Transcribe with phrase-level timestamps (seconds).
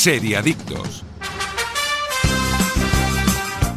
[0.00, 1.04] Seriadictos.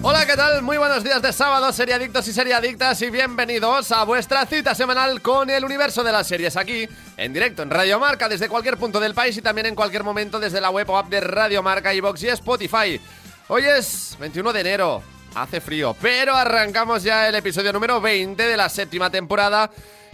[0.02, 0.62] Hola, ¿qué tal?
[0.62, 5.50] Muy buenos días de sábado, seriadictos y seriadictas, y bienvenidos a vuestra cita semanal con
[5.50, 9.14] el universo de las series aquí, en directo en Radio Marca, desde cualquier punto del
[9.14, 12.24] país y también en cualquier momento desde la web o app de Radio Marca, iVox
[12.24, 13.02] y Spotify.
[13.50, 15.04] Hoy es 21 de enero,
[15.36, 19.70] hace frío, pero arrancamos ya el episodio número 20 de la séptima temporada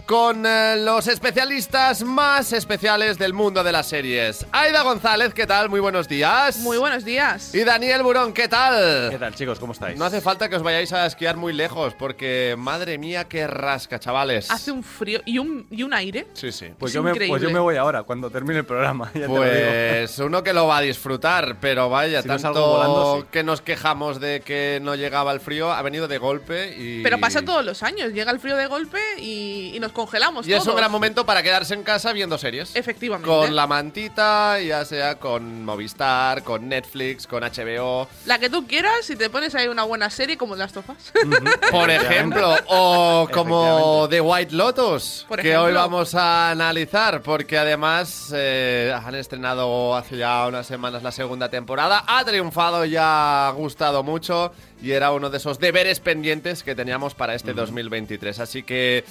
[0.06, 4.46] con eh, los especialistas más especiales del mundo de las series.
[4.52, 5.68] Aida González, ¿qué tal?
[5.68, 6.58] Muy buenos días.
[6.58, 7.54] Muy buenos días.
[7.54, 9.10] Y Daniel Burón, ¿qué tal?
[9.10, 9.58] ¿Qué tal, chicos?
[9.58, 9.98] ¿Cómo estáis?
[9.98, 13.98] No hace falta que os vayáis a esquiar muy lejos, porque madre mía, qué rasca,
[13.98, 14.50] chavales.
[14.50, 16.26] Hace un frío y un, y un aire.
[16.34, 16.66] Sí, sí.
[16.78, 19.10] Pues Es yo, me, pues yo me voy ahora, cuando termine el programa.
[19.14, 19.66] ya te lo digo.
[19.70, 23.26] Pues uno que lo va a disfrutar, pero vaya, Si tanto volando, sí.
[23.30, 27.02] que nos quejamos de que no llegaba el frío, ha venido de golpe y...
[27.02, 28.12] Pero pasa todos los años.
[28.12, 31.42] Llega el frío de golpe y, y nos congelamos Y es un gran momento para
[31.42, 32.74] quedarse en casa viendo series.
[32.74, 33.28] Efectivamente.
[33.28, 39.08] Con la mantita, ya sea con Movistar, con Netflix, con HBO, La que tú quieras
[39.10, 41.12] y te pones ahí una buena serie como las tofas.
[41.70, 48.32] por ejemplo, o como The White Lotus, Por que hoy vamos a analizar, porque además
[48.34, 54.02] eh, han estrenado hace ya unas semanas la segunda temporada, ha triunfado y ha gustado
[54.02, 54.52] mucho,
[54.82, 58.38] y era uno de esos deberes pendientes que teníamos para este 2023.
[58.40, 59.04] Así que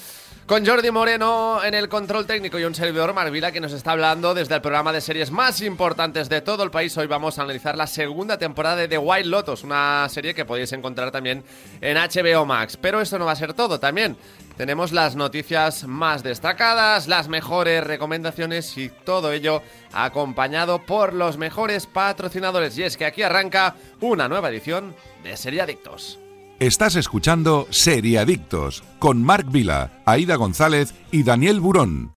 [0.45, 4.33] con Jordi Moreno en el control técnico y un servidor Marvila que nos está hablando
[4.33, 6.97] desde el programa de series más importantes de todo el país.
[6.97, 10.71] Hoy vamos a analizar la segunda temporada de The White Lotus, una serie que podéis
[10.73, 11.43] encontrar también
[11.81, 12.77] en HBO Max.
[12.77, 14.17] Pero esto no va a ser todo también.
[14.59, 19.61] Tenemos las noticias más destacadas, las mejores recomendaciones y todo ello
[19.93, 22.77] acompañado por los mejores patrocinadores.
[22.77, 26.19] Y es que aquí arranca una nueva edición de Serie Adictos.
[26.59, 32.15] Estás escuchando Seriadictos con Marc Vila, Aida González y Daniel Burón.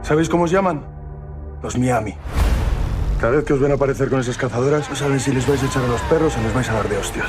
[0.00, 0.82] ¿Sabéis cómo os llaman?
[1.62, 2.14] Los Miami.
[3.20, 5.66] Cada vez que os ven aparecer con esas cazadoras, no saben si les vais a
[5.66, 7.28] echar a los perros o les vais a dar de hostias.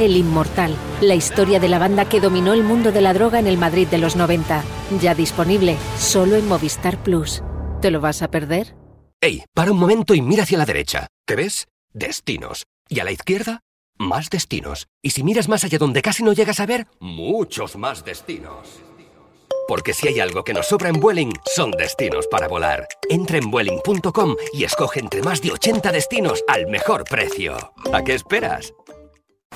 [0.00, 3.46] El Inmortal, la historia de la banda que dominó el mundo de la droga en
[3.46, 4.64] el Madrid de los 90.
[5.00, 7.42] Ya disponible solo en Movistar Plus.
[7.80, 8.74] ¿Te lo vas a perder?
[9.20, 11.06] Ey, para un momento y mira hacia la derecha.
[11.24, 11.68] ¿Qué ves?
[11.92, 12.64] Destinos.
[12.88, 13.60] Y a la izquierda,
[13.96, 14.88] más destinos.
[15.00, 18.80] Y si miras más allá donde casi no llegas a ver, muchos más destinos.
[19.68, 22.88] Porque si hay algo que nos sobra en Vueling, son destinos para volar.
[23.08, 27.56] Entra en Vueling.com y escoge entre más de 80 destinos al mejor precio.
[27.92, 28.74] ¿A qué esperas?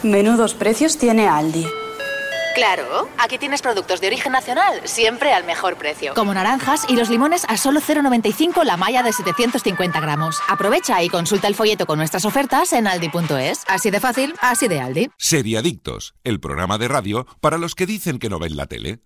[0.02, 1.66] Menudos precios tiene Aldi.
[2.54, 6.14] Claro, aquí tienes productos de origen nacional, siempre al mejor precio.
[6.14, 10.40] Como naranjas y los limones a solo 0,95 la malla de 750 gramos.
[10.48, 13.62] Aprovecha y consulta el folleto con nuestras ofertas en aldi.es.
[13.68, 15.10] Así de fácil, así de Aldi.
[15.18, 19.00] Seriadictos, el programa de radio para los que dicen que no ven la tele.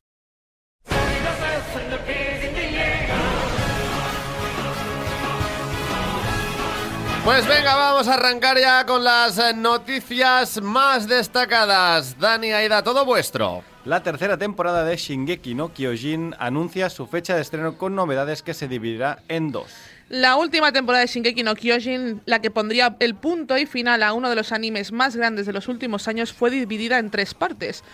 [7.25, 12.19] Pues venga, vamos a arrancar ya con las eh, noticias más destacadas.
[12.19, 13.63] Dani, Aida, todo vuestro.
[13.85, 18.55] La tercera temporada de Shingeki no Kyojin anuncia su fecha de estreno con novedades que
[18.55, 19.71] se dividirá en dos.
[20.09, 24.15] La última temporada de Shingeki no Kyojin, la que pondría el punto y final a
[24.15, 27.85] uno de los animes más grandes de los últimos años, fue dividida en tres partes.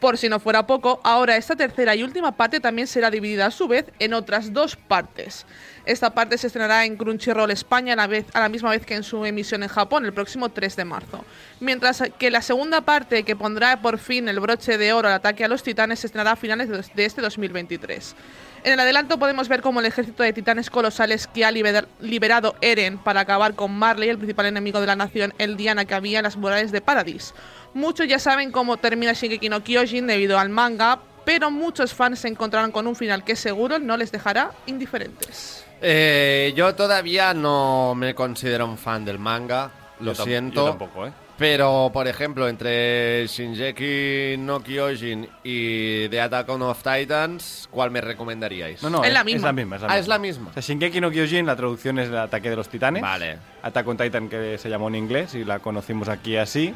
[0.00, 3.50] Por si no fuera poco, ahora esta tercera y última parte también será dividida a
[3.50, 5.46] su vez en otras dos partes.
[5.86, 9.62] Esta parte se estrenará en Crunchyroll España a la, misma vez que en su emisión
[9.62, 11.24] en Japón el próximo 3 de marzo.
[11.60, 15.44] Mientras que la segunda parte, que pondrá por fin el broche de oro al ataque
[15.44, 18.14] a los titanes, se estrenará a finales de de este 2023.
[18.66, 22.56] En el adelanto podemos ver cómo el ejército de titanes colosales que ha liber- liberado
[22.60, 26.24] Eren para acabar con Marley, el principal enemigo de la nación Eldiana que había en
[26.24, 27.32] las murallas de Paradis.
[27.74, 32.26] Muchos ya saben cómo termina Shingeki no Kyojin debido al manga, pero muchos fans se
[32.26, 35.64] encontraron con un final que seguro no les dejará indiferentes.
[35.80, 40.64] Eh, yo todavía no me considero un fan del manga, lo Yo siento.
[40.64, 41.12] Yo tampoco, ¿eh?
[41.38, 48.00] Pero, por ejemplo, entre Shinjeki no Kyojin y The Attack on of Titans, ¿cuál me
[48.00, 48.82] recomendaríais?
[48.82, 49.48] No, no, Es la Es misma.
[49.48, 50.00] la misma, es la Ah, misma.
[50.00, 50.50] es la misma.
[50.50, 53.02] O sea, Shingeki no Kyojin, la traducción es el ataque de los titanes.
[53.02, 53.36] Vale.
[53.62, 56.74] Attack on Titan, que se llamó en inglés y la conocimos aquí así.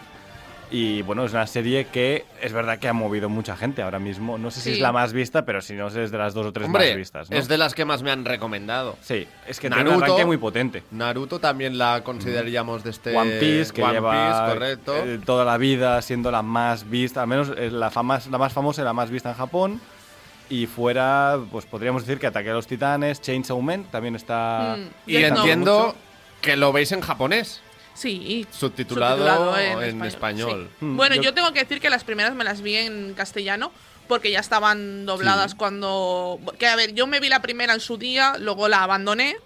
[0.72, 4.38] Y bueno, es una serie que es verdad que ha movido mucha gente ahora mismo.
[4.38, 6.52] No sé si es la más vista, pero si no es de las dos o
[6.52, 7.30] tres Hombre, más vistas.
[7.30, 7.36] ¿no?
[7.36, 8.96] es de las que más me han recomendado.
[9.00, 10.84] Sí, es que tiene un Naruto, arranque muy potente.
[10.92, 13.16] Naruto también la consideraríamos de este...
[13.16, 14.96] One Piece, que One lleva Piece, correcto.
[14.96, 18.52] eh, toda la vida siendo la más vista, al menos eh, la, fama, la más
[18.52, 19.80] famosa y la más vista en Japón.
[20.48, 24.76] Y fuera, pues podríamos decir que Ataque a los Titanes, Chainsaw Man también está...
[24.78, 25.10] Mm.
[25.10, 25.96] y entiendo mucho.
[26.40, 27.60] que lo veis en japonés,
[27.94, 28.46] Sí.
[28.50, 30.68] subtitulado, en, español.
[30.78, 30.84] sí.
[30.84, 31.34] Mm, Bueno, yo- yo...
[31.34, 33.72] tengo que decir que las primeras me las vi en castellano
[34.08, 36.40] porque ya estaban dobladas cuando...
[36.58, 39.36] Que a ver, yo me vi la primera en su día, luego la abandoné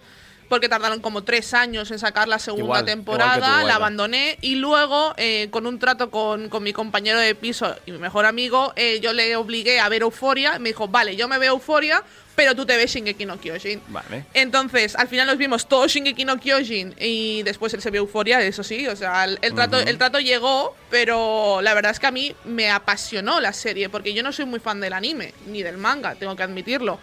[0.49, 4.37] porque tardaron como tres años en sacar la segunda Igual, temporada, igual tú, la abandoné
[4.41, 8.25] y luego eh, con un trato con, con mi compañero de piso y mi mejor
[8.25, 12.03] amigo, eh, yo le obligué a ver Euforia, me dijo, vale, yo me veo Euforia,
[12.35, 13.81] pero tú te ves Shingeki no Kyojin.
[13.87, 14.25] Vale.
[14.33, 18.41] Entonces, al final nos vimos todos Shingeki no Kyojin y después él se vio Euforia,
[18.41, 22.07] eso sí, o sea, el, el trato, el trato llegó, pero la verdad es que
[22.07, 25.63] a mí me apasionó la serie, porque yo no soy muy fan del anime, ni
[25.63, 26.99] del manga, tengo que admitirlo.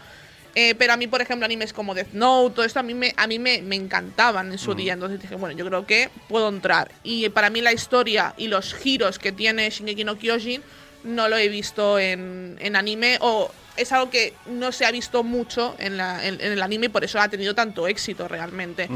[0.55, 3.15] Eh, pero a mí, por ejemplo, animes como Death Note, todo esto a mí me,
[3.17, 4.93] a mí me, me encantaban en su día.
[4.93, 6.91] Entonces dije, bueno, yo creo que puedo entrar.
[7.03, 10.63] Y para mí la historia y los giros que tiene Shingeki no Kyojin
[11.05, 15.25] no lo he visto en, en anime o es algo que no se ha visto
[15.25, 18.89] mucho en, la- en- en el anime y por eso ha tenido tanto éxito realmente.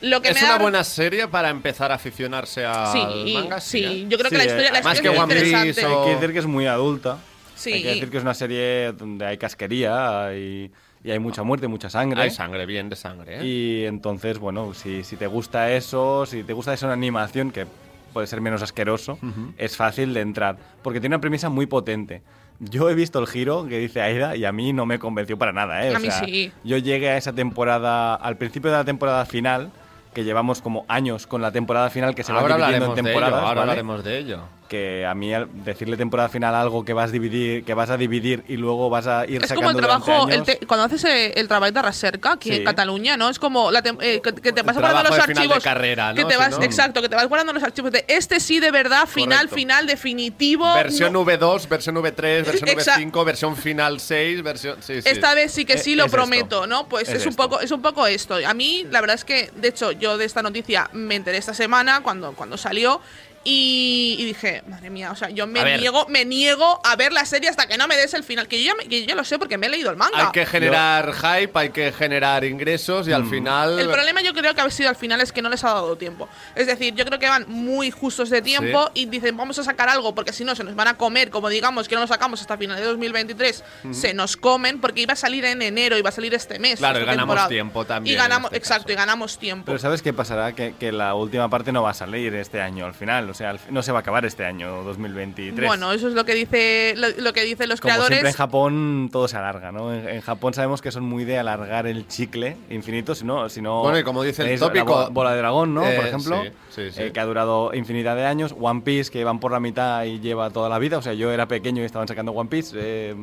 [0.00, 3.60] Lo que Es me una da- buena serie para empezar a aficionarse al Sí, manga.
[3.60, 4.06] sí, ¿eh?
[4.08, 5.86] yo creo que Sí, la historia, la además historia que es muy One Piece interesante.
[5.86, 7.18] o- Hay que decir que es muy adulta.
[7.60, 7.72] Sí.
[7.74, 10.70] Hay que decir que es una serie donde hay casquería y,
[11.04, 12.22] y hay mucha muerte, mucha sangre.
[12.22, 13.38] Hay sangre, bien de sangre.
[13.40, 13.44] ¿eh?
[13.46, 17.66] Y entonces, bueno, si, si te gusta eso, si te gusta eso en animación, que
[18.14, 19.18] puede ser menos asqueroso,
[19.58, 20.56] es fácil de entrar.
[20.82, 22.22] Porque tiene una premisa muy potente.
[22.60, 25.52] Yo he visto el giro que dice Aida y a mí no me convenció para
[25.52, 25.86] nada.
[25.86, 25.92] ¿eh?
[25.92, 26.52] O A mí sea, sí.
[26.64, 29.70] Yo llegué a esa temporada, al principio de la temporada final,
[30.12, 33.04] que llevamos como años con la temporada final que se va ahora dividiendo hablaremos en
[33.04, 33.20] de ello.
[33.20, 33.44] temporadas.
[33.48, 33.60] Ahora ¿vale?
[33.62, 34.40] hablaremos de ello.
[34.70, 35.32] Que a mí
[35.64, 39.08] decirle temporada final algo que vas a dividir, que vas a dividir y luego vas
[39.08, 42.32] a ir Es sacando como el trabajo, el cuando haces eh, el trabajo de recerca
[42.34, 42.56] aquí Sí.
[42.58, 43.28] en Cataluña, ¿no?
[43.28, 45.64] Es como la eh, que, que te vas guardando los de archivos.
[45.64, 48.38] carrera, que te Si vas, no- Exacto, que te vas guardando los archivos de este
[48.38, 49.56] sí de verdad, final, Correcto.
[49.56, 50.72] final, definitivo.
[50.72, 54.76] Versión no- V2, versión V3, versión Exa- V5, versión final 6, versión.
[54.82, 55.08] Sí, sí.
[55.08, 56.16] Esta vez sí que sí Eh, lo es esto.
[56.16, 56.86] prometo, ¿no?
[56.88, 57.42] Pues Es es, un esto.
[57.42, 58.36] poco, es un poco esto.
[58.46, 61.54] A mí, la verdad es que, de hecho, yo de esta noticia me enteré esta
[61.54, 63.00] semana cuando, cuando salió.
[63.42, 67.24] Y, y dije, madre mía, o sea, yo me niego, me niego a ver la
[67.24, 68.46] serie hasta que no me des el final.
[68.48, 70.26] Que yo ya, me- que yo ya lo sé porque me he leído el manga.
[70.26, 73.78] Hay que generar hype, hay que generar ingresos y al final.
[73.78, 75.96] El problema yo creo que ha sido al final es que no les ha dado
[75.96, 76.28] tiempo.
[76.54, 79.88] Es decir, yo creo que van muy justos de tiempo y dicen, vamos a sacar
[79.88, 82.42] algo porque si no se nos van a comer, como digamos que no lo sacamos
[82.42, 86.12] hasta final de 2023, se nos comen porque iba a salir en enero, iba a
[86.12, 86.78] salir este mes.
[86.78, 87.48] Claro, y ganamos temporada.
[87.48, 88.92] tiempo también Y ganamos, este exacto, caso.
[88.92, 89.64] y ganamos tiempo.
[89.64, 90.52] Pero ¿sabes qué pasará?
[90.54, 93.29] Que, que la última parte no va a salir este año al final.
[93.30, 95.66] O sea, no se va a acabar este año 2023.
[95.66, 98.08] Bueno, eso es lo que dice lo, lo que dicen los Como creadores.
[98.18, 99.92] siempre en Japón todo se alarga, ¿no?
[99.94, 103.48] En, en Japón sabemos que son muy de alargar el chicle infinito, si no...
[103.48, 105.86] Si no Bueno, y como dice el tenéis la tópico- bola, de dragón, ¿no?
[105.86, 107.02] Eh, Por ejemplo, sí, sí, sí.
[107.02, 108.54] eh, que ha durado infinidad de años.
[108.58, 110.98] One Piece, que van por la mitad y lleva toda la vida.
[110.98, 112.74] O sea, yo era pequeño y estaban sacando One Piece.
[112.78, 113.14] eh,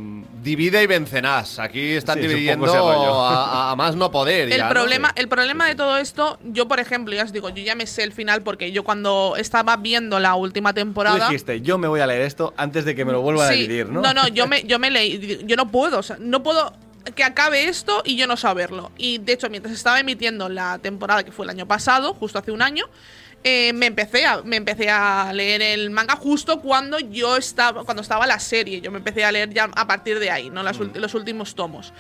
[0.44, 1.60] Divide y vencerás.
[1.60, 3.22] Aquí están dividiendo ese rollo.
[3.22, 4.52] a, a más no poder.
[4.52, 4.70] El ya, ¿no?
[4.70, 5.14] problema, Sí.
[5.22, 8.04] el problema de todo esto, yo por ejemplo, ya os digo, yo ya me sé
[8.04, 11.26] el final porque yo cuando estaba viendo la última tú temporada.
[11.28, 13.62] dijiste, yo me voy a leer esto antes de que me lo vuelvan a Sí,
[13.62, 14.02] dividir, ¿no?
[14.02, 15.40] No, no, yo me, yo me leí.
[15.46, 16.74] Yo no puedo, o sea, no puedo
[17.16, 18.92] que acabe esto y yo no saberlo.
[18.98, 22.52] Y de hecho, mientras estaba emitiendo la temporada que fue el año pasado, justo hace
[22.52, 22.86] un año,
[23.44, 28.02] eh, me empecé a me empecé a leer el manga justo cuando yo estaba cuando
[28.02, 28.82] estaba la serie.
[28.82, 31.56] Yo me empecé a leer ya a partir de ahí, no Las ulti- los últimos
[31.56, 31.94] tomos.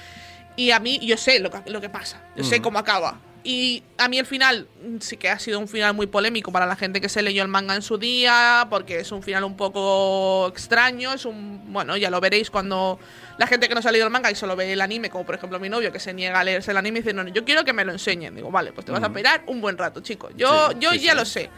[0.57, 3.19] Y a mí, yo sé lo que, lo que pasa, yo sé cómo acaba.
[3.49, 6.65] Y a mí el final mm, sí que ha sido un final muy polémico para
[6.65, 9.55] la gente que se leyó el manga en su día, porque es un final un
[9.55, 11.61] poco extraño, es un...
[11.71, 12.99] Bueno, ya lo veréis cuando
[13.37, 15.25] la gente que no se ha leído el manga y solo ve el anime, como
[15.25, 17.29] por ejemplo mi novio que se niega a leerse el anime y dice, no, no,
[17.29, 18.35] yo quiero que me lo enseñen.
[18.35, 20.29] Digo, vale, pues te vas a esperar un buen rato, chico.
[20.35, 21.17] Yo, Sí, yo sí, ya sí.
[21.17, 21.49] lo sé.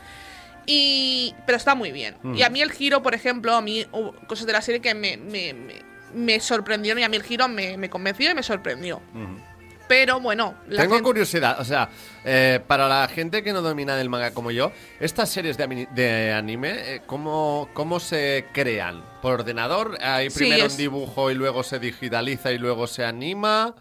[0.68, 2.18] Y, pero está muy bien.
[2.36, 4.94] Y a mí el giro, por ejemplo, a mí hubo cosas de la serie que
[4.94, 5.82] me, me, me,
[6.14, 9.02] me sorprendieron y a mí el giro me, me convenció y me sorprendió.
[9.90, 11.90] Pero bueno, la Tengo gente- curiosidad, o sea,
[12.24, 16.32] eh, para la gente que no domina del manga como yo, estas series de, de
[16.32, 19.04] anime, eh, ¿cómo, ¿cómo se crean?
[19.24, 19.98] ¿Por ordenador?
[20.02, 23.74] ¿Hay Sí, primero es- un dibujo y luego se digitaliza y luego se anima?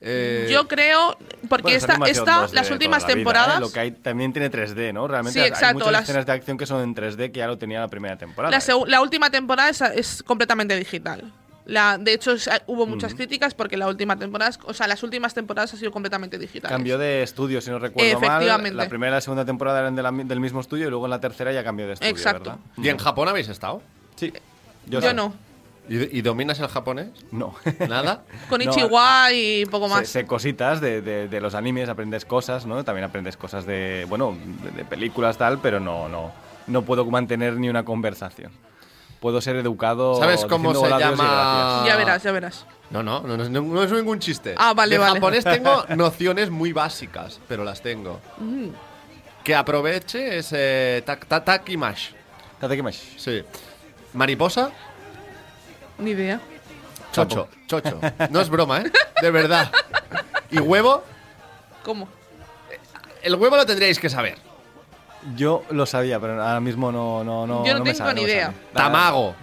[0.00, 3.16] Eh, Yo creo, porque Bueno, es esta, esta 2D las últimas la vida, ¿eh?
[3.16, 5.08] temporadas, Lo que hay también tiene 3D, ¿no?
[5.08, 7.48] Realmente Sí, hay exacto, muchas las- escenas de acción que son en 3D que ya
[7.48, 8.52] lo tenía la primera temporada.
[8.52, 11.32] la, seu- la última temporada es, es completamente digital.
[11.68, 15.34] La, de hecho, es- hubo muchas críticas porque la última temporada, o sea, las últimas
[15.34, 16.74] temporadas han sido completamente digitales.
[16.74, 18.24] Cambió de estudio, si no recuerdo mal.
[18.24, 18.74] Efectivamente.
[18.76, 21.04] La primera y la segunda temporada eran de la mi- del mismo estudio y luego
[21.04, 22.50] en la tercera ya cambió de estudio, Exacto.
[22.50, 22.58] ¿verdad?
[22.78, 23.82] ¿Y en Japón habéis estado?
[24.16, 24.32] Sí.
[24.86, 25.34] Yo, no.
[25.90, 27.08] ¿Y, y dominas el japonés?
[27.30, 27.54] No.
[27.86, 28.22] ¿Nada?
[28.48, 30.08] Con No, Ichiwa y poco Sé, más.
[30.08, 32.82] sé cositas de, de- de los animes, aprendes cosas, ¿no?
[32.84, 36.32] También aprendes cosas de, bueno, de, de películas tal, pero no, no,
[36.66, 38.52] no puedo mantener ni una conversación.
[39.20, 40.14] Puedo ser educado.
[40.16, 41.82] ¿Sabes cómo se llama?
[41.86, 42.66] Ya verás, ya verás.
[42.90, 44.54] No, no, no, no, no es ningún chiste.
[44.56, 45.14] Ah, vale, de vale.
[45.14, 48.20] japonés tengo nociones muy básicas, pero las tengo.
[48.38, 48.68] Mm.
[49.44, 52.10] Que aproveche ese tak- ta- takimash.
[52.60, 53.18] Tatekimashi.
[53.18, 53.42] Sí.
[54.14, 54.70] Mariposa,
[55.98, 56.40] Ni idea.
[57.12, 58.00] chocho, chocho.
[58.30, 58.92] No es broma, ¿eh?
[59.20, 59.70] De verdad.
[60.50, 61.02] ¿Y huevo?
[61.84, 62.08] ¿Cómo?
[63.22, 64.38] el huevo lo tendríais que saber.
[65.36, 68.20] Yo lo sabía, pero ahora mismo no, no, no, Yo no me tengo sale, ni
[68.22, 68.54] no me idea.
[68.72, 69.34] Tamago.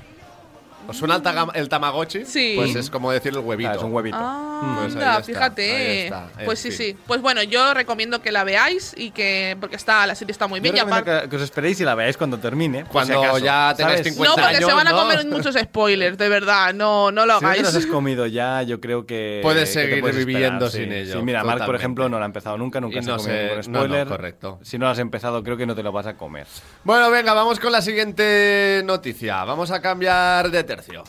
[0.87, 2.25] ¿Os suena el, taga- el tamagotchi?
[2.25, 2.53] Sí.
[2.55, 3.69] Pues es como decir el huevito.
[3.69, 4.17] Claro, es un huevito.
[4.19, 5.75] Ah, Pues ahí anda, está, fíjate.
[5.75, 6.77] ahí está, en pues sí, fin.
[6.77, 6.97] sí.
[7.07, 9.57] Pues bueno, yo recomiendo que la veáis y que.
[9.59, 10.75] Porque está, la serie está muy Yo bien.
[10.75, 12.83] y recomiendo aparte- que, que os esperéis y la veáis cuando termine.
[12.83, 14.13] por Cuando si acaso, ya tengáis ¿sabes?
[14.13, 14.97] 50 No, porque años, se van a ¿no?
[14.97, 16.73] comer muchos spoilers, de verdad.
[16.73, 17.61] No, no lo Si no te hagáis.
[17.63, 19.39] los has comido ya, yo creo que.
[19.41, 21.09] Puedes que te seguir puedes viviendo esperar, sin sí.
[21.09, 21.81] ello, Sí, mira, Mark, por totalmente.
[21.81, 23.79] ejemplo, no lo ha empezado nunca, nunca Y se no ha comido sé- ningún no,
[23.79, 24.07] no, spoiler.
[24.07, 24.59] correcto.
[24.63, 26.47] Si no lo has empezado, creo que no te lo vas a comer.
[26.83, 29.43] Bueno, venga, vamos con la siguiente noticia.
[29.43, 31.03] Vamos a cambiar de tercio.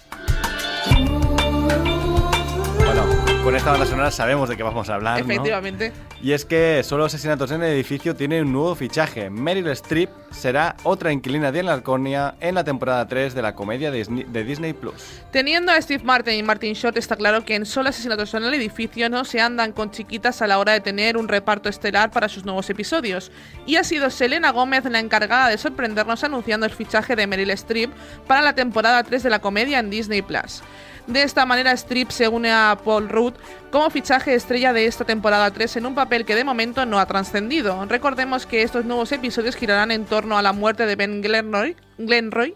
[3.47, 5.25] Con esta banda sonora sabemos de qué vamos a hablar.
[5.25, 5.33] ¿no?
[5.33, 5.93] Efectivamente.
[6.21, 9.31] Y es que solo asesinatos en el edificio tiene un nuevo fichaje.
[9.31, 14.45] Meryl Streep será otra inquilina de Enlarconia en la temporada 3 de la comedia de
[14.45, 15.23] Disney Plus.
[15.31, 18.55] Teniendo a Steve Martin y Martin Short, está claro que en solo asesinatos en el
[18.55, 22.29] edificio no se andan con chiquitas a la hora de tener un reparto estelar para
[22.29, 23.31] sus nuevos episodios.
[23.65, 27.93] Y ha sido Selena Gómez la encargada de sorprendernos anunciando el fichaje de Meryl Streep
[28.27, 30.65] para la temporada 3 de la comedia en Disney Plus.
[31.07, 33.35] De esta manera, Streep se une a Paul Rudd
[33.71, 37.07] como fichaje estrella de esta temporada 3 en un papel que de momento no ha
[37.07, 37.85] trascendido.
[37.87, 42.55] Recordemos que estos nuevos episodios girarán en torno a la muerte de Ben Glenroy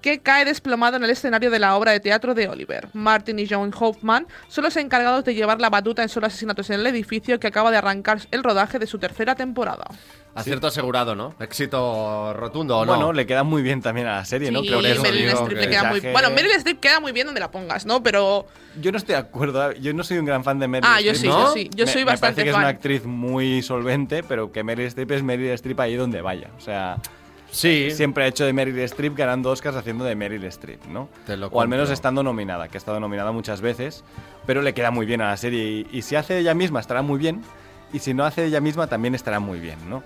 [0.00, 2.88] que cae desplomado en el escenario de la obra de teatro de Oliver.
[2.92, 6.80] Martin y John Hoffman son los encargados de llevar la batuta en solo asesinatos en
[6.80, 9.84] el edificio que acaba de arrancar el rodaje de su tercera temporada.
[10.34, 11.34] Acierto asegurado, ¿no?
[11.40, 12.92] Éxito rotundo, ¿o no?
[12.94, 14.60] Bueno, le queda muy bien también a la serie, ¿no?
[14.60, 17.12] Creo que eso Meryl digo Streep que le queda muy Bueno, Meryl Streep queda muy
[17.12, 18.02] bien donde la pongas, ¿no?
[18.02, 18.46] Pero
[18.80, 19.72] Yo no estoy de acuerdo.
[19.72, 21.32] Yo no soy un gran fan de Meryl Ah, yo Streep.
[21.32, 21.46] sí, ¿no?
[21.46, 21.70] yo sí.
[21.74, 22.60] Yo Me- soy me bastante parece que fan.
[22.60, 26.50] es una actriz muy solvente, pero que Meryl Streep es Meryl Streep ahí donde vaya.
[26.58, 26.98] O sea,
[27.56, 27.90] Sí.
[27.90, 31.08] siempre ha hecho de Meryl Streep ganando Oscars haciendo de Meryl Streep, ¿no?
[31.26, 34.04] Te lo o al menos estando nominada, que ha estado nominada muchas veces,
[34.46, 35.64] pero le queda muy bien a la serie.
[35.64, 37.42] Y, y si hace ella misma estará muy bien,
[37.92, 40.02] y si no hace ella misma también estará muy bien, ¿no?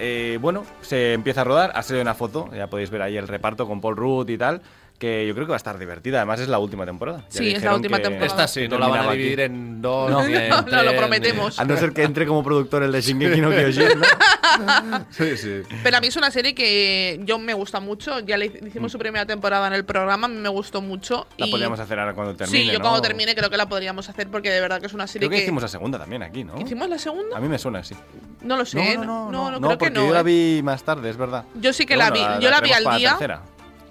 [0.00, 3.26] Eh, bueno, se empieza a rodar, ha salido una foto, ya podéis ver ahí el
[3.26, 4.62] reparto con Paul Rudd y tal,
[4.98, 6.18] que yo creo que va a estar divertida.
[6.18, 7.24] Además es la última temporada.
[7.30, 8.26] Ya Sí, es la última temporada.
[8.26, 9.18] Esta sí, no la van a aquí.
[9.18, 10.10] dividir en dos.
[10.10, 10.26] No.
[10.26, 11.58] ni en No, no, lo ni- prometemos.
[11.60, 15.06] A no ser que entre como productor el de Shingeki no Kyojin, ¿no?
[15.10, 15.62] Sí, sí.
[15.84, 18.18] Pero a mí es una serie que yo me gusta mucho.
[18.20, 21.26] Ya le hicimos su primera temporada en el programa, a mí me gustó mucho.
[21.36, 22.80] La y- podríamos hacer ahora cuando termine, Sí, yo ¿no?
[22.80, 25.30] cuando termine creo que la podríamos hacer porque de verdad que es una serie Creo
[25.30, 25.42] que, que...
[25.44, 26.60] hicimos la segunda también aquí, ¿no?
[26.60, 27.36] ¿Hicimos la segunda?
[27.36, 27.94] A mí me suena así.
[28.42, 28.96] No lo sé.
[28.96, 30.06] no, no, no, no, creo porque que no.
[30.08, 30.24] yo la ¿eh?
[30.24, 31.44] vi más tarde, es verdad.
[31.54, 32.20] Yo sí que la vi.
[32.40, 33.16] Yo la vi al día.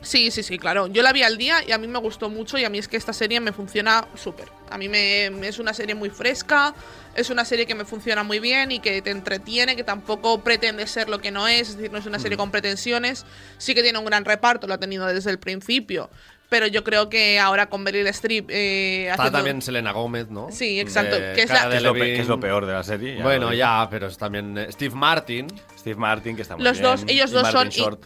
[0.02, 0.88] Sí, sí, sí, claro.
[0.88, 2.88] Yo la vi al día y a mí me gustó mucho y a mí es
[2.88, 4.48] que esta serie me funciona súper.
[4.70, 6.74] A mí me, me- es una serie muy fresca,
[7.16, 10.86] es una serie que me funciona muy bien y que te entretiene, que tampoco pretende
[10.88, 12.22] ser lo que no es, es decir, no es una Mm.
[12.22, 13.26] serie con pretensiones.
[13.58, 16.10] Sí que tiene un gran reparto, lo ha tenido desde el principio.
[16.50, 20.48] Pero yo creo que ahora con Meryl Streep eh, Está haciendo- también Selena Gómez, ¿no?
[20.50, 23.18] Sí, exacto, que es la- Que lo, que es peor de la serie.
[23.18, 25.48] ya Bueno, ya, pero es también eh, Steve Martin.
[25.78, 26.84] Steve Martin, que está muy los bien.
[26.92, 28.06] dos, ellos y dos son, Short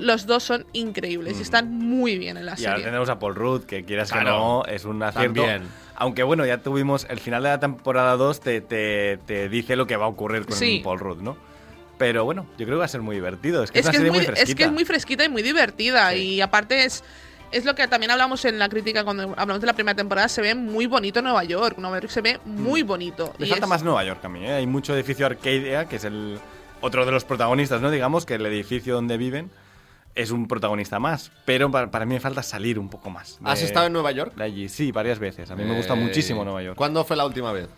[0.00, 2.84] los dos son increíbles y están muy bien en la Y ahora serie.
[2.86, 4.38] tenemos a Paul Rudd, que quieras que Claro.
[4.38, 5.42] no, es un acierto.
[5.42, 5.62] También.
[5.94, 9.86] Aunque bueno, ya tuvimos el final de la temporada 2, te, te, te dice lo
[9.86, 10.80] que va a ocurrir con Sí.
[10.82, 11.36] Paul Rudd, ¿no?
[11.98, 13.62] Pero bueno, yo creo que va a ser muy divertido.
[13.62, 14.56] Es que es, es una que es, serie muy, muy, es fresquita.
[14.58, 16.14] que es muy fresquita y muy divertida.
[16.14, 17.02] Y aparte es,
[17.56, 20.28] es lo que también hablamos en la crítica cuando hablamos de la primera temporada.
[20.28, 21.78] Se ve muy bonito Nueva York.
[21.78, 23.32] Nueva York se ve muy bonito.
[23.38, 24.52] Me y falta es- más Nueva York a mí, ¿eh?
[24.54, 26.38] Hay mucho edificio Arcadia, que es el
[26.80, 27.90] otro de los protagonistas, ¿no?
[27.90, 29.50] Digamos que el edificio donde viven
[30.14, 31.30] es un protagonista más.
[31.44, 33.38] Pero para, para mí me falta salir un poco más.
[33.40, 34.34] de- ¿Has estado en Nueva York?
[34.34, 34.68] de allí?
[34.68, 35.50] Sí, varias veces.
[35.50, 36.76] A mí me gusta Eh, muchísimo Nueva York.
[36.76, 37.68] ¿Cuándo fue la última vez?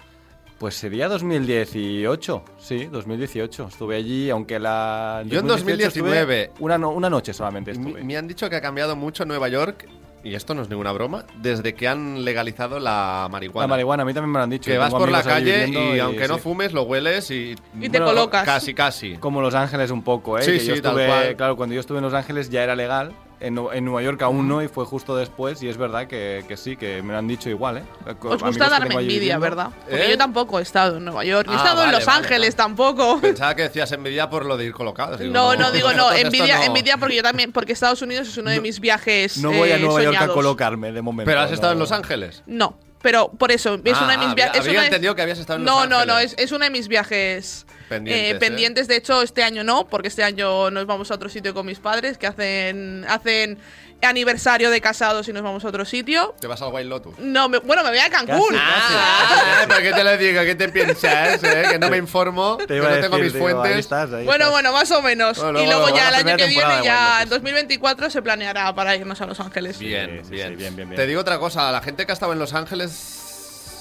[0.59, 3.69] Pues sería 2018, sí, 2018.
[3.69, 5.23] Estuve allí, aunque la...
[5.27, 6.51] Yo en 2018 estuve 2019.
[6.59, 8.03] Una, no- una noche solamente Me, estuve.
[8.05, 9.89] me han dicho que ha cambiado mucho Nueva York,
[10.25, 13.63] y esto no es ninguna broma, desde que han legalizado la marihuana.
[13.63, 14.69] La marihuana, a mí también me lo han dicho.
[14.69, 17.55] Que vas por la calle y aunque no fumes, lo hueles y...
[17.81, 18.45] Y te colocas.
[18.45, 19.17] Casi, casi.
[19.17, 20.43] Como Los Ángeles un poco, ¿eh?
[20.43, 21.37] Sí, Que sí, yo tal estuve, cual.
[21.37, 23.13] Claro, cuando yo estuve en Los Ángeles ya era legal.
[23.41, 25.63] En, Nu- en Nueva York aún no, y fue justo después.
[25.63, 27.83] Y es verdad que, que sí, que me lo han dicho igual, ¿eh?
[28.23, 29.39] Os gusta darme envidia.
[29.39, 29.71] ¿verdad?
[29.89, 30.11] Porque ¿Eh?
[30.11, 31.47] yo tampoco he estado en Nueva York.
[31.47, 32.69] Ni he Ah, estado en Los vale, Ángeles vale.
[32.69, 33.21] tampoco.
[33.21, 35.17] Pensaba que decías envidia por lo de ir colocado.
[35.17, 36.13] Digo, No, no, digo no.
[36.13, 36.65] Envidia, no.
[36.65, 39.39] envidia porque yo también, porque Estados Unidos es uno de mis viajes.
[39.39, 41.29] No voy a eh, Nueva York a colocarme de momento.
[41.31, 41.85] Pero has estado en no.
[41.85, 42.43] Los Ángeles.
[42.47, 44.67] No, pero por eso, es Ah, una de mis había- viajes.
[44.67, 46.35] había entendido que habías estado en no, Los No, no, Ángeles.
[46.37, 48.35] es, es uno de mis viajes Pendientes, eh, ¿eh?
[48.39, 48.89] pendientes.
[48.89, 51.79] De hecho, este año no, porque este año nos vamos a otro sitio con mis
[51.79, 53.59] padres que hacen, hacen
[54.01, 56.35] aniversario de casados y nos vamos a otro sitio.
[56.41, 57.19] ¿Te vas al Wild Lotus?
[57.19, 58.55] No, me- bueno, me voy a Cancún.
[58.57, 60.41] Ah, ¿para qué te lo digo?
[60.43, 61.43] ¿Qué te piensas?
[61.43, 61.65] eh?
[61.73, 63.79] Que no me informo, Te que no tengo decir, mis digo, ahí fuentes.
[63.81, 64.51] estás, ahí Bueno, estás.
[64.53, 65.39] bueno, más o menos.
[65.43, 68.73] Bueno, y luego bueno, ya la el año que viene, ya en 2024 se planeará
[68.75, 69.79] para irnos a Los Ángeles.
[69.79, 70.49] Bien, Sí, sí, bien.
[70.51, 70.97] sí, bien, bien, bien.
[70.97, 73.28] Te digo otra cosa, la gente que ha estado en Los Ángeles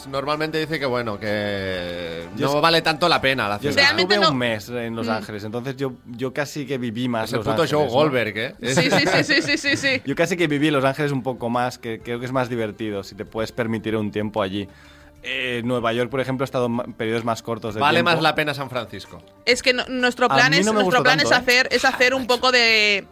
[0.10, 3.76] normalmente dice que bueno, que Yo no es- vale tanto la pena la Yo ciudad.
[3.78, 5.12] Realmente estuve no- un mes en Los Mm.
[5.12, 7.90] Ángeles, entonces yo, yo casi que viví más Es el Los puto Ángeles, show ¿no?
[7.92, 8.56] Goldberg, ¿eh?
[8.62, 10.02] Sí, sí, sí, sí, sí, sí.
[10.06, 13.04] Yo casi que viví Los Ángeles un poco más, que creo que es más divertido,
[13.04, 14.68] si te puedes permitir un tiempo allí.
[15.24, 18.12] Eh, Nueva York, por ejemplo, ha estado en periodos más cortos de Vale tiempo.
[18.12, 19.22] más la pena San Francisco.
[19.46, 21.42] Es que no- nuestro plan es, nuestro plan tanto, es ¿eh?
[21.42, 23.06] hacer, es hacer un poco de,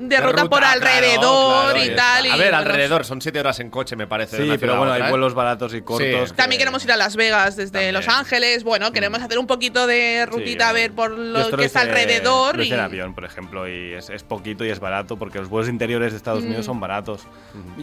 [0.00, 2.26] de ruta, por ruta, alrededor claro, claro, y tal.
[2.26, 4.36] y A ver, alrededor, son siete horas en coche, me parece.
[4.38, 6.06] de Sí, pero bueno, hay vuelos baratos y cortos.
[6.06, 6.30] Sí.
[6.30, 8.64] que- También queremos ir a Las Vegas desde Los Ángeles.
[8.64, 12.56] Bueno, queremos hacer un poquito de rutita a ver por lo que está hice- alrededor.
[12.56, 12.72] Lo y...
[12.72, 16.12] en avión, por ejemplo, y es, es poquito y es barato, porque los vuelos interiores
[16.12, 16.70] de Estados Unidos Mm.
[16.70, 17.22] son baratos.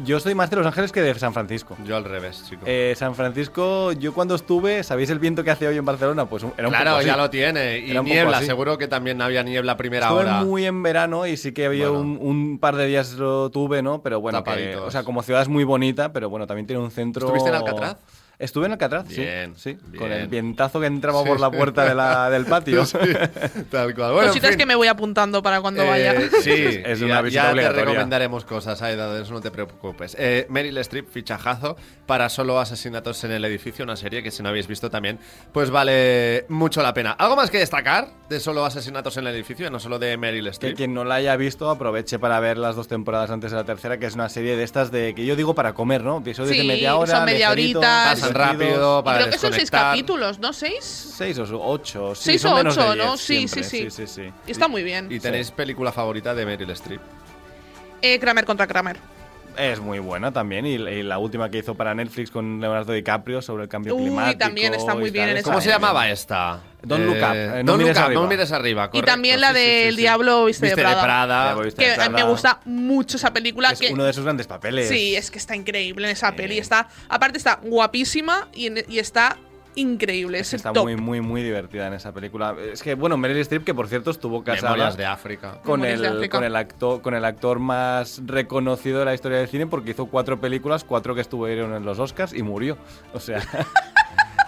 [0.04, 1.78] Yo estoy más de Los Ángeles que de San Francisco.
[1.86, 2.64] Yo al revés, chico.
[2.66, 6.26] Eh, San Francisco, yo cuando estuve, ¿sabéis el viento que hace hoy en Barcelona?
[6.26, 7.08] Pues era un claro, poco así.
[7.08, 7.78] ya lo tiene.
[7.80, 10.44] Y niebla, seguro que también había niebla a primera Estuve hora.
[10.44, 12.02] muy en verano y sí que había Bueno.
[12.02, 14.02] un, un par de días lo tuve, ¿no?
[14.02, 14.52] Pero bueno, que-
[14.88, 17.28] o sea, como ciudad es muy bonita, pero bueno, también tiene un centro...
[17.28, 17.98] ¿Estuviste en Alcatraz?
[18.40, 19.98] Estuve en Alcatraz, sí, Bien, sí, bien.
[20.00, 21.28] con el vientazo que entraba Sí.
[21.28, 22.86] por la puerta de la- del patio.
[23.72, 24.12] Tal cual.
[24.12, 24.60] Bueno, en Cositas fin.
[24.60, 26.14] que me voy apuntando para cuando Eh, vaya.
[26.42, 26.52] sí,
[26.86, 27.70] Es ya- una visita ya obligatoria.
[27.70, 30.16] te recomendaremos cosas, Aida, de eso no te preocupes.
[30.20, 34.50] Eh, Meryl Streep, fichajazo para solo asesinatos en el edificio, una serie que si no
[34.50, 35.18] habéis visto también,
[35.52, 37.12] pues vale mucho la pena.
[37.14, 40.50] ¿Algo más que destacar de solo asesinatos en el edificio, no solo de Meryl Que
[40.52, 40.78] Streep?
[40.78, 43.98] quien no la haya visto aproveche para ver las dos temporadas antes de la tercera,
[43.98, 46.20] que es una serie de estas de que yo digo para comer, ¿no?
[46.20, 48.12] Episodios Sí, de media hora, son media horita.
[48.34, 50.54] Rápido, Y para creo que son seis capítulos, ¿no?
[50.54, 50.84] ¿Seis?
[50.84, 52.16] Seis o ocho.
[52.16, 53.18] sí, Seis son o menos de ocho, diez ¿no?
[53.18, 53.90] Sí, sí, sí.
[53.90, 54.32] sí, sí.
[54.46, 55.08] Y está muy bien.
[55.12, 57.02] ¿Y tenéis película favorita de Meryl Streep?
[58.02, 58.98] Eh, Kramer contra Kramer.
[59.58, 60.66] Es muy buena también.
[60.68, 64.04] Y, y la última que hizo para Netflix con Leonardo DiCaprio sobre el cambio Uy,
[64.04, 64.38] climático.
[64.40, 66.60] también está muy y bien tal, en está ¿Cómo Esa se llamaba esta?
[66.88, 68.22] Don't Look Up, eh, no Don't mires arriba.
[68.22, 68.90] no mires arriba.
[68.94, 70.02] y también la del sí, sí.
[70.02, 71.04] Diablo viste, Viste de Prada.
[71.04, 71.44] Prada.
[71.46, 73.72] Diablo viste Que de a mí me gusta mucho esa película.
[73.72, 74.88] Es que, uno de sus grandes papeles.
[74.88, 76.58] Sí, es que está increíble en esa peli.
[76.58, 79.38] Está, aparte está guapísima y, está
[79.76, 80.40] increíble.
[80.40, 80.84] Es, está top.
[80.84, 82.56] muy, muy, muy divertida en esa película.
[82.72, 85.60] Es que, bueno, Meryl Streep, que por cierto estuvo casada Memorias de África.
[85.64, 86.38] con Memorias de el, África.
[86.38, 90.08] con, el actor, con el actor más reconocido de la historia del cine porque hizo
[90.08, 92.78] cuatro películas, cuatro que estuvieron en los Oscars y murió.
[93.14, 93.42] O sea,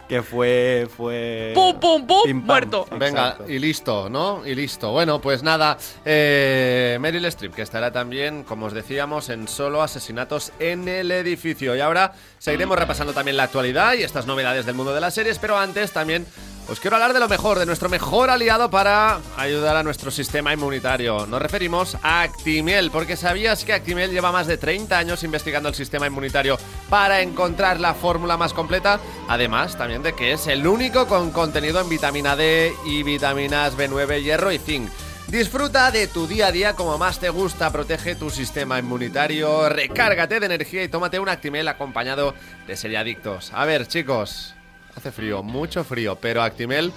[0.09, 0.87] que fue...
[0.97, 2.87] fue Pum, pum, pum, pim, muerto.
[2.91, 3.49] Venga, Exacto.
[3.49, 4.45] y listo, ¿no?
[4.45, 4.91] Y listo.
[4.91, 10.51] Bueno, pues nada, eh, Meryl Streep, que estará también, como os decíamos, en solo asesinatos
[10.57, 11.75] en el edificio.
[11.75, 15.37] Y ahora seguiremos repasando también la actualidad y estas novedades del mundo de las series,
[15.37, 16.25] pero antes también
[16.69, 20.53] os quiero hablar de lo mejor, de nuestro mejor aliado para ayudar a nuestro sistema
[20.53, 21.25] inmunitario.
[21.25, 25.75] Nos referimos a Actimel, porque sabías que Actimel lleva más de 30 años investigando el
[25.75, 26.57] sistema inmunitario
[26.89, 31.81] para encontrar la fórmula más completa, además también de que es el único con contenido
[31.81, 34.89] en vitamina D y vitaminas B9, hierro y zinc.
[35.27, 40.39] Disfruta de tu día a día como más te gusta, protege tu sistema inmunitario, recárgate
[40.39, 42.33] de energía y tómate un Actimel acompañado
[42.67, 43.51] de seriadictos.
[43.53, 44.55] A ver, chicos,
[44.99, 46.91] hace frío, mucho frío, pero Actimel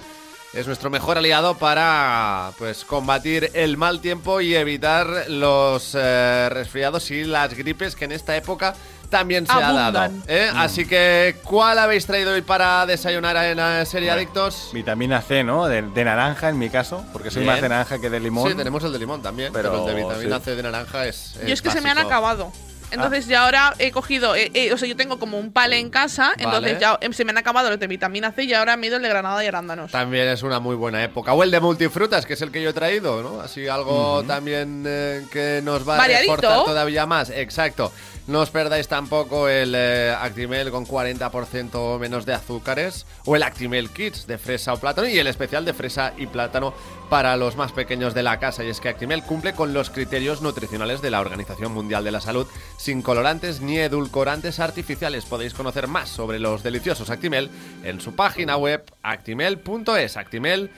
[0.53, 7.09] es nuestro mejor aliado para pues combatir el mal tiempo y evitar los eh, resfriados
[7.11, 8.75] y las gripes que en esta época
[9.09, 9.99] también se ha dado.
[9.99, 10.23] Abundan.
[10.27, 10.49] ¿eh?
[10.55, 14.71] Así que, ¿cuál habéis traído hoy para desayunar en eh, Seriadictos?
[14.73, 15.67] Vitamina C, ¿no?
[15.67, 17.53] De, de naranja en mi caso, porque soy Bien.
[17.53, 18.49] más de naranja que de limón.
[18.49, 20.45] Sí, tenemos el de limón también, pero, Pero, el de vitamina sí.
[20.45, 21.35] C de naranja es.
[21.45, 22.51] Yo es que se me han acabado.
[22.93, 25.89] Entonces ya ahora he cogido, eh, eh, o sea, yo tengo como un pale en
[25.89, 28.85] casa, entonces ya eh, se me han acabado los de vitamina C y ahora me
[28.85, 29.91] he ido el de granada y arándanos.
[29.91, 31.33] También es una muy buena época.
[31.33, 33.41] O el de multifrutas, que es el que yo he traído, ¿no?
[33.41, 37.29] Así algo también eh, que nos va a reforzar todavía más.
[37.29, 37.91] Exacto.
[38.25, 43.89] No os perdáis tampoco el eh, Actimel con 40% menos de azúcares o el Actimel
[43.89, 46.73] Kids de fresa o plátano y el especial de fresa y plátano
[47.13, 48.63] para los más pequeños de la casa.
[48.63, 52.19] Y es que Actimel cumple con los criterios nutricionales de la Organización Mundial de la
[52.19, 55.25] Salud sin colorantes ni edulcorantes artificiales.
[55.25, 57.51] Podéis conocer más sobre los deliciosos Actimel
[57.83, 60.17] en su página web actimel.es.
[60.17, 60.71] Actimel.es.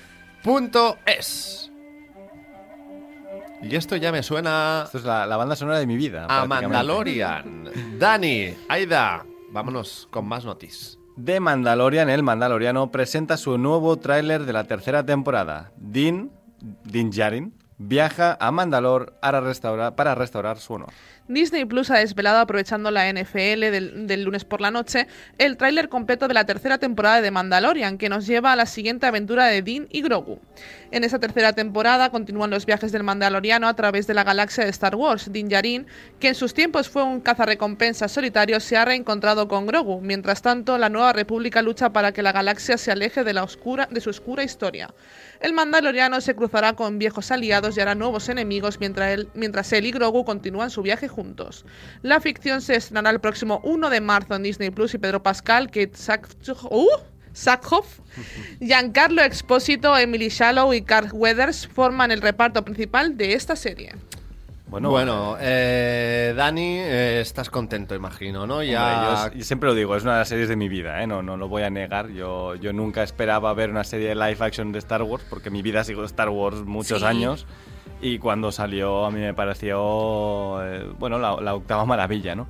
[3.61, 6.27] Y esto ya me suena Esto es la, la banda sonora de mi vida.
[6.29, 6.45] a.
[6.45, 7.97] Mandalorian.
[7.97, 10.99] Dani, Aida, vámonos con más noticias.
[11.15, 15.71] De Mandalorian, el Mandaloriano presenta su nuevo tráiler de la tercera temporada.
[15.77, 16.29] Din,
[16.83, 20.89] Din Djarin, viaja a Mandalor para restaurar, para restaurar su honor.
[21.27, 25.07] Disney Plus ha desvelado, aprovechando la NFL del, del lunes por la noche,
[25.37, 29.07] el tráiler completo de la tercera temporada de Mandalorian, que nos lleva a la siguiente
[29.07, 30.39] aventura de Din y Grogu.
[30.91, 34.69] En esta tercera temporada continúan los viajes del Mandaloriano a través de la galaxia de
[34.69, 35.31] Star Wars.
[35.31, 35.87] Din Djarin,
[36.19, 40.01] que en sus tiempos fue un cazarrecompensas solitario, se ha reencontrado con Grogu.
[40.01, 43.87] Mientras tanto, la Nueva República lucha para que la galaxia se aleje de, la oscura,
[43.89, 44.93] de su oscura historia.
[45.45, 49.85] El Mandaloriano se cruzará con viejos aliados y hará nuevos enemigos mientras él, mientras él
[49.85, 51.65] y Grogu continúan su viaje juntos.
[52.01, 55.67] La ficción se estrenará el próximo 1 de marzo en Disney Plus y Pedro Pascal,
[55.67, 56.87] Kate Sackhoff, uh,
[57.33, 57.99] Sackhoff,
[58.59, 63.93] Giancarlo Expósito, Emily Shallow y Carl Weathers forman el reparto principal de esta serie.
[64.75, 68.61] Bueno, Bueno, eh, Dani, eh, estás contento, imagino, ¿no?
[68.61, 68.83] Ya.
[69.21, 71.07] Hombre, yo, yo siempre lo digo, es una de las series de mi vida, ¿eh?
[71.07, 72.09] no, no lo voy a negar.
[72.09, 75.61] Yo, yo nunca esperaba ver una serie de live action de Star Wars, porque mi
[75.61, 77.05] vida ha sido Star Wars muchos Sí.
[77.05, 77.47] años.
[78.01, 82.45] Y cuando salió a mí me pareció, eh, bueno, la, la octava maravilla, ¿no?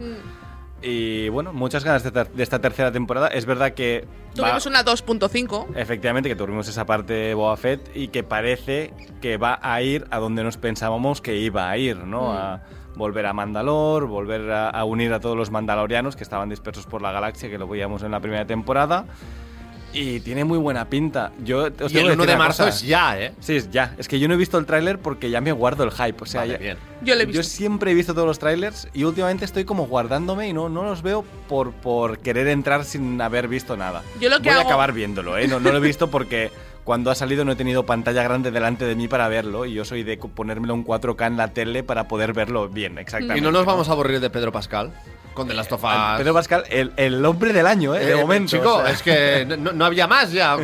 [0.82, 3.28] Y bueno, muchas ganas de, esta tercera temporada.
[3.30, 4.06] Es verdad que...
[4.32, 5.76] va- Tuvimos una 2.5.
[5.76, 10.06] Efectivamente, que tuvimos esa parte de Boba Fett y que parece que va a ir
[10.12, 12.34] a donde nos pensábamos que iba a ir, ¿no?
[12.34, 12.38] Mm.
[12.38, 12.62] A
[12.96, 17.02] volver a Mandalor, volver a, a unir a todos los mandalorianos que estaban dispersos por
[17.02, 19.06] la galaxia, que lo veíamos en la primera temporada.
[19.98, 21.32] Y tiene muy buena pinta.
[21.44, 22.76] Yo os Y el que 1 decir de marzo cosa.
[22.76, 23.34] es ya, ¿eh?
[23.40, 23.96] Sí, es ya.
[23.98, 26.18] Es que yo no he visto el tráiler porque ya me guardo el hype.
[26.22, 26.78] O sea, Vale, ya- bien.
[27.02, 27.42] Yo lo he visto.
[27.42, 30.84] yo siempre he visto todos los trailers y últimamente estoy como guardándome y no, no
[30.84, 34.02] los veo por, por querer entrar sin haber visto nada.
[34.20, 35.48] Yo lo que Voy a acabar viéndolo, ¿eh?
[35.48, 36.52] No, no lo he visto porque
[36.86, 39.84] cuando ha salido no he tenido pantalla grande delante de mí para verlo y yo
[39.84, 43.40] soy de ponérmelo en 4K en la tele para poder verlo bien, exactamente.
[43.40, 44.94] Y no nos vamos a aburrir de Pedro Pascal
[45.34, 45.90] con The Last of Us.
[45.92, 48.06] Ah, Pedro Pascal, el, el hombre del año, ¿eh?
[48.06, 48.56] De Eh, momento.
[48.56, 48.92] Chico, o sea.
[48.92, 50.56] es que no, no había más ya.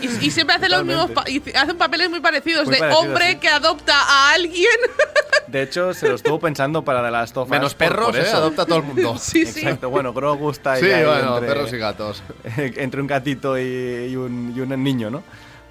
[0.00, 3.36] Y, y siempre hace los mismos y hacen papeles muy parecidos Muy de hombre sí.
[3.38, 4.64] que adopta a alguien.
[5.48, 7.50] De hecho, se lo estuvo pensando para The Last of Us.
[7.50, 8.22] Menos perros, por ¿eh?
[8.22, 8.36] eso.
[8.36, 9.16] Adopta a todo el mundo.
[9.18, 9.60] sí, sí.
[9.60, 10.82] Exacto, bueno, Grogu está ahí.
[10.82, 12.22] Sí, ahí bueno, entre- perros y gatos.
[12.56, 13.62] entre un gatito y,
[14.10, 15.22] y un, y un niño, ¿no?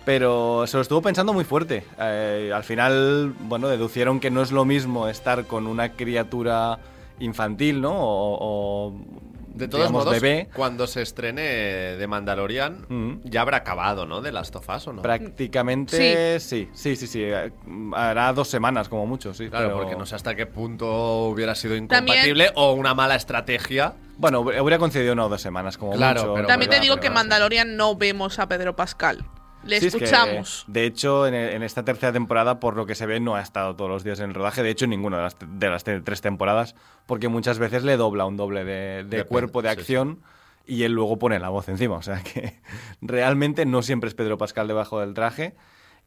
[0.07, 1.83] Pero se lo estuvo pensando muy fuerte.
[1.99, 6.79] Eh, al final, bueno, deducieron que no es lo mismo estar con una criatura
[7.19, 7.91] infantil, ¿no?
[7.93, 9.01] O, o,
[9.49, 10.47] De todos digamos, modos, bebé.
[10.55, 13.15] cuando se estrene de Mandalorian, Mm.
[13.25, 14.21] ya habrá acabado, ¿no?
[14.21, 15.01] De Last of Us, ¿o no?
[15.01, 17.23] Prácticamente sí, sí, sí, sí.
[17.23, 17.51] Eh,
[17.93, 19.49] Hará dos semanas como mucho, sí.
[19.49, 23.95] Claro, pero- porque no sé hasta qué punto hubiera sido incompatible o una mala estrategia.
[24.17, 26.33] Bueno, hubiera concedido una o dos semanas como Claro, mucho.
[26.33, 29.25] pero- También te digo pero- que en Mandalorian no vemos a Pedro Pascal.
[29.67, 30.65] Le Sí, es que, escuchamos.
[30.67, 33.75] de hecho, en, en esta tercera temporada, por lo que se ve, no ha estado
[33.75, 34.63] todos los días en el rodaje.
[34.63, 36.75] De hecho, en ninguna de las, de las tres temporadas,
[37.05, 40.19] porque muchas veces le dobla un doble de, de Depende, cuerpo de sí, acción
[40.67, 41.95] y él luego pone la voz encima.
[41.95, 42.55] O sea que
[43.01, 45.55] realmente no siempre es Pedro Pascal debajo del traje.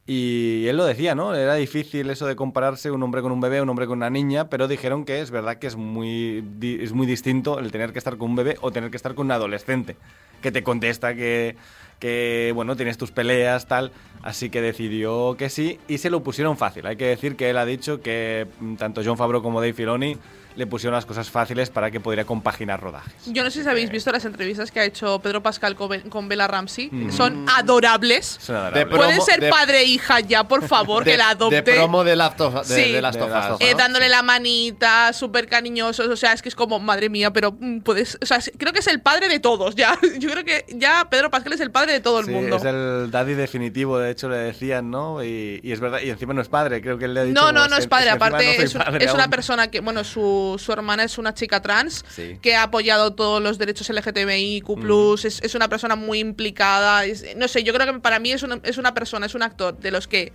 [0.07, 1.35] Y él lo decía, ¿no?
[1.35, 4.49] Era difícil eso de compararse un hombre con un bebé, un hombre con una niña,
[4.49, 8.17] pero dijeron que es verdad que es muy, es muy distinto el tener que estar
[8.17, 9.97] con un bebé o tener que estar con un adolescente
[10.41, 11.57] que te contesta que,
[12.01, 13.93] que bueno, tienes tus peleas, tal.
[14.23, 16.87] Así que decidió que sí y se lo pusieron fácil.
[16.87, 20.17] Hay que decir que él ha dicho que mm, tanto John Favreau como Dave Filoni
[20.57, 23.13] le pusieron las cosas fáciles para que pudiera compaginar rodajes.
[23.27, 26.03] Yo no sé si habéis visto las entrevistas que ha hecho Pedro Pascal con, Be-
[26.03, 26.89] con Bella Ramsey.
[26.91, 27.11] Mm.
[27.13, 28.39] Son adorables.
[28.75, 31.57] De Pueden ser de- padre e hija ya, por favor, que la adopte.
[31.63, 32.93] de promo de of, de, Sí.
[32.93, 36.09] de Us, of Eh, dándole la manita, súper cariñosos.
[36.09, 38.19] O sea, es que es como, madre mía, pero mm, puedes.
[38.23, 39.99] O sea, creo que es el padre de todos ya.
[40.19, 42.57] Yo creo que ya Pedro Pascal es el padre de todo el Sí, mundo.
[42.57, 45.23] es el daddy definitivo, de hecho le decían, ¿no?
[45.25, 47.41] Y, y es verdad, y encima no es padre, creo que él le ha dicho.
[47.41, 48.11] No, no, no es padre.
[48.11, 49.31] Aparte, no es, padre es una aún".
[49.31, 50.21] persona que, bueno, su,
[50.59, 52.39] su hermana es una chica trans Sí.
[52.43, 55.25] que ha apoyado todos los derechos LGTBIQ.
[55.25, 57.05] Es, es una persona muy implicada.
[57.05, 59.43] es- no sé, yo creo que para mí es una, es una persona, es un
[59.43, 60.33] actor de los que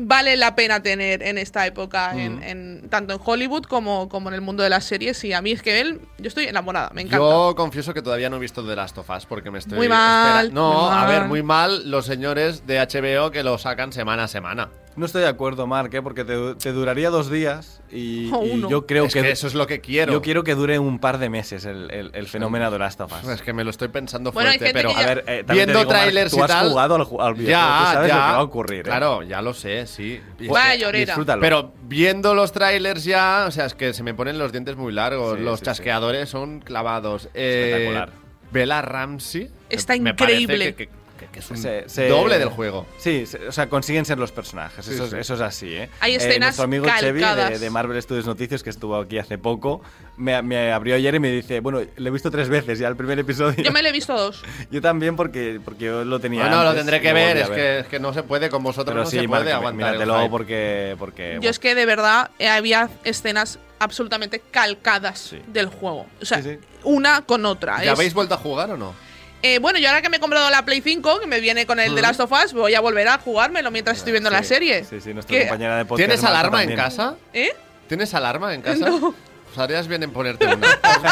[0.00, 4.34] vale la pena tener en esta época, en, en- tanto en Hollywood como, como en
[4.36, 5.24] el mundo de las series.
[5.24, 7.18] Y a mí es que él, yo estoy enamorada, me encanta.
[7.18, 9.76] Yo confieso que todavía no he visto The Last of Us porque me estoy.
[9.76, 13.58] Muy mal, espera- No, muy a ver, muy mal los señores de HBO que lo
[13.58, 14.68] sacan semana a semana.
[14.98, 16.02] No estoy de acuerdo, Mark, ¿eh?
[16.02, 18.28] porque te, te duraría dos días y,
[18.68, 20.12] yo creo es que, eso es lo que quiero.
[20.12, 23.12] Yo quiero que dure un par de meses el, el, el fenómeno de Last of
[23.12, 23.28] Us.
[23.28, 26.32] Es que me lo estoy pensando fuerte, pero A ver, eh, viendo digo, Mark, trailers
[26.32, 26.68] tú y has tal.
[26.70, 28.14] jugado al, al videojuego, tú ya, sabes ya.
[28.16, 28.78] lo que va a ocurrir.
[28.80, 28.82] ¿eh?
[28.82, 30.20] Claro, ya lo sé, sí.
[30.48, 31.06] Vaya llorera.
[31.06, 31.40] Disfrútalo.
[31.40, 34.92] Pero viendo los trailers ya, o sea, es que se me ponen los dientes muy
[34.92, 35.38] largos.
[35.38, 37.28] Sí, los sí, chasqueadores son clavados.
[37.34, 38.12] Eh, Espectacular.
[38.50, 39.50] Bella Ramsey.
[39.70, 40.74] Está me parece increíble.
[40.74, 40.97] que- que-
[41.32, 42.86] que- es un Se- se- doble del juego.
[42.98, 44.84] Sí, se- o sea, consiguen ser los personajes.
[44.84, 45.16] Sí, eso, es- sí.
[45.18, 45.90] eso es así, ¿eh?
[46.00, 47.20] Hay Eh, escenas Nuestro amigo Chevy
[47.58, 49.80] de, Marvel Studios Noticias, que estuvo aquí hace poco,
[50.16, 52.96] me, me abrió ayer y me dice, bueno, lo he visto tres veces ya el
[52.96, 53.62] primer episodio.
[53.62, 54.42] Yo me lo he visto dos.
[54.70, 57.36] Yo también porque, porque yo lo tenía Bueno, lo antes tendré y que lo ver
[57.38, 59.94] es, que, es que no se puede, con vosotros Pero no sí, se puede aguantar
[59.94, 60.96] el míratelo porque...
[60.98, 65.40] porque Yo es que de verdad eh, había escenas absolutamente calcadas Sí.
[65.46, 66.06] del juego.
[66.20, 66.58] O sea, Sí, sí.
[66.84, 67.76] una con otra.
[67.78, 68.94] ¿Ya Es- habéis vuelto a jugar o no?
[69.42, 71.78] Eh, bueno, yo ahora que me he comprado la Play 5, que me viene con
[71.78, 74.84] el The Last of Us, voy a volver a jugármelo mientras estoy viendo la serie.
[74.84, 75.42] Sí, sí, nuestra ¿Qué?
[75.44, 76.08] compañera de podcast.
[76.08, 77.16] ¿Tienes alarma en casa?
[77.32, 77.50] ¿Eh?
[77.86, 78.88] ¿Tienes alarma en casa?
[79.00, 79.14] No.
[79.56, 80.66] Harías bien en ponerte una.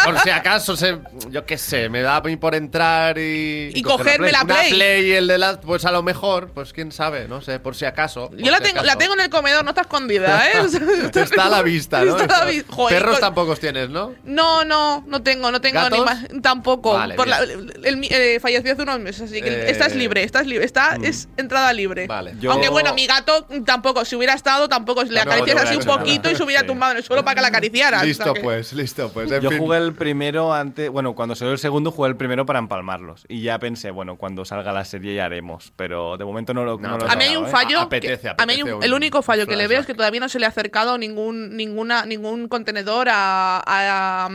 [0.04, 0.98] Por, si acaso, se-
[1.30, 3.70] yo qué sé, me da a mí por entrar y.
[3.74, 4.70] Y coger cogerme la Play.
[4.70, 5.60] Play y el de la.
[5.60, 8.30] Pues a lo mejor, pues quién sabe, no sé, por si acaso.
[8.36, 8.86] Yo la si tengo, acaso.
[8.86, 10.52] la tengo en el comedor, no está escondida, ¿eh?
[11.14, 12.16] Está a la vista, ¿no?
[12.18, 14.14] Está a la vi- Joder, Perros con- tampoco tienes, ¿no?
[14.24, 15.98] No, no, no tengo, no tengo ¿Gatos?
[15.98, 16.92] ni más, tampoco.
[16.94, 17.72] Vale, Por la- bien.
[17.82, 20.96] el, el- eh, falleció hace unos meses, así que Eh, estás libre, estás libre, está
[21.02, 22.06] es entrada libre.
[22.06, 22.34] Vale.
[22.40, 25.84] Yo- Aunque bueno, mi gato mm, tampoco, si hubiera estado, tampoco le acaricias así un
[25.84, 26.32] poquito nada.
[26.32, 26.66] y se hubiera Sí.
[26.66, 28.04] tumbado en el suelo para que la acariciaras.
[28.04, 29.30] Listo, o sea que- pues, listo, pues.
[29.30, 29.58] En Yo fin.
[29.58, 33.42] jugué el primero antes, bueno, cuando salió el segundo jugué el primero para empalmarlos y
[33.42, 36.88] ya pensé, bueno, cuando salga la serie ya haremos, pero de momento no lo, No,
[36.90, 37.50] no lo he A mí hay un ¿eh?
[37.50, 37.80] fallo.
[37.80, 39.94] Apetece, que- a mí hay un- apetece el único fallo que le veo es que
[39.94, 44.28] todavía no se le ha acercado ningún, ninguna, ningún contenedor a, a,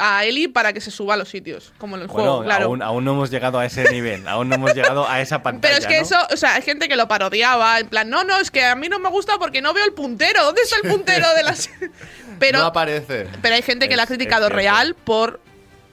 [0.00, 2.66] a Eli para que se suba a los sitios, como en el Bueno, juego, claro.
[2.66, 5.74] aún, aún no hemos llegado a ese nivel, aún no hemos llegado a esa pantalla.
[5.74, 6.02] Pero es que ¿no?
[6.02, 8.76] eso, o sea, hay gente que lo parodiaba, en plan, no, no, es que a
[8.76, 10.44] mí no me gusta porque no veo el puntero.
[10.44, 11.68] ¿Dónde está el puntero de las.?
[12.38, 13.26] Pero, no aparece.
[13.42, 15.40] pero hay gente que Es- la ha criticado real por,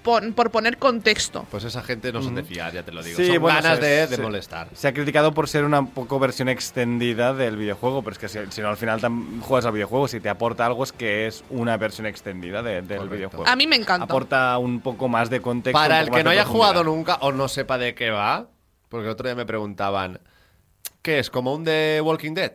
[0.04, 1.46] por, por poner contexto.
[1.50, 3.18] Pues esa gente no son de fiar, ya te lo digo.
[3.18, 4.68] Sí, son bueno, ganas se- de, de se- molestar.
[4.74, 8.40] Se ha criticado por ser una poco versión extendida del videojuego, pero es que si,
[8.52, 9.00] si no al final
[9.42, 12.98] juegas al videojuego, si te aporta algo es que es una versión extendida de- del
[12.98, 13.16] Correcto.
[13.16, 13.48] videojuego.
[13.48, 14.06] A mí me encanta.
[14.06, 15.78] Aporta un poco más de contexto.
[15.80, 18.48] Para el que no haya jugado nunca o no sepa de qué va,
[18.90, 20.20] porque el otro día me preguntaban,
[21.02, 21.30] ¿qué es?
[21.32, 22.54] ¿Como un de Walking Dead?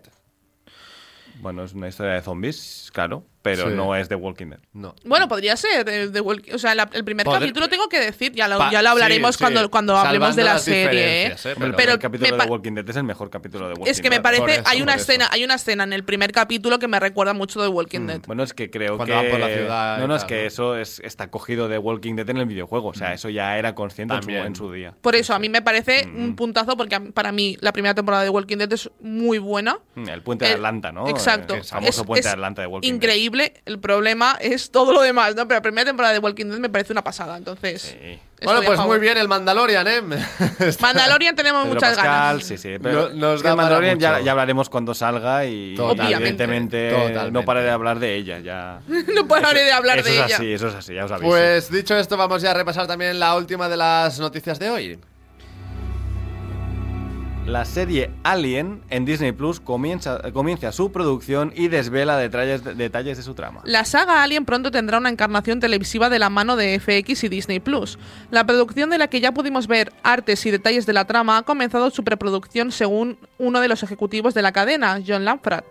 [1.40, 3.74] Bueno, es una historia de zombies, claro, pero Sí.
[3.74, 4.60] no es de Walking Dead.
[4.72, 4.94] No.
[5.04, 5.88] Bueno, podría ser.
[5.88, 8.58] el de Walk- o sea, la- el primer Poder- capítulo tengo que decir, ya lo,
[8.58, 9.44] Pa- ya lo hablaremos sí, sí.
[9.44, 11.26] cuando, cuando hablemos de la serie.
[11.26, 11.26] ¿eh?
[11.28, 11.32] ¿eh?
[11.32, 14.00] El Pero- primer me capítulo de Walking Dead es el mejor capítulo de Walking Es
[14.00, 14.22] que me Dead.
[14.22, 17.32] parece, eso, hay una escena, hay una escena en el primer capítulo que me recuerda
[17.32, 18.20] mucho de Walking Dead.
[18.26, 19.20] Bueno, es que creo Cuando que.
[19.22, 20.46] van por la ciudad no, no, es que ¿no?
[20.46, 22.88] eso es, está cogido de Walking Dead en el videojuego.
[22.88, 24.46] O sea, eso ya era consciente en su, También.
[24.46, 24.94] en su día.
[25.00, 26.22] Por eso, a mí me parece Mm.
[26.24, 29.78] un puntazo porque para mí la primera temporada de Walking Dead es muy buena.
[29.94, 31.08] Mm, El puente de El- Atlanta, ¿no?
[31.08, 31.54] Exacto.
[31.54, 32.94] El famoso Es- puente de Atlanta de Walking Dead.
[32.96, 33.29] Increíble.
[33.66, 35.46] El problema es todo lo demás, ¿no?
[35.48, 37.82] Pero la primera temporada de Walking Dead me parece una pasada, entonces.
[38.00, 38.18] Sí.
[38.42, 40.00] Bueno, pues muy bien el Mandalorian, ¿eh?
[40.80, 42.44] Mandalorian tenemos Pedro muchas Pascal, ganas.
[42.44, 42.76] sí, sí.
[42.82, 46.14] Pero No- nos es que da para Mandalorian ya, ya hablaremos cuando salga y, Totalmente,
[46.16, 47.30] evidentemente totalmente.
[47.32, 48.38] no pararé de hablar de ella.
[48.40, 48.80] Ya.
[49.14, 50.36] no pararé de hablar eso de es ella.
[50.36, 51.28] así, eso es así, ya os aviso.
[51.28, 54.98] Pues dicho esto, vamos ya a repasar también la última de las noticias de hoy.
[57.46, 63.22] La serie Alien en Disney Plus comienza, comienza su producción y desvela detalles, detalles de
[63.22, 63.62] su trama.
[63.64, 67.58] La saga Alien pronto tendrá una encarnación televisiva de la mano de FX y Disney
[67.58, 67.98] Plus.
[68.30, 71.42] La producción de la que ya pudimos ver artes y detalles de la trama ha
[71.42, 75.64] comenzado su preproducción según uno de los ejecutivos de la cadena, John Lamfrat,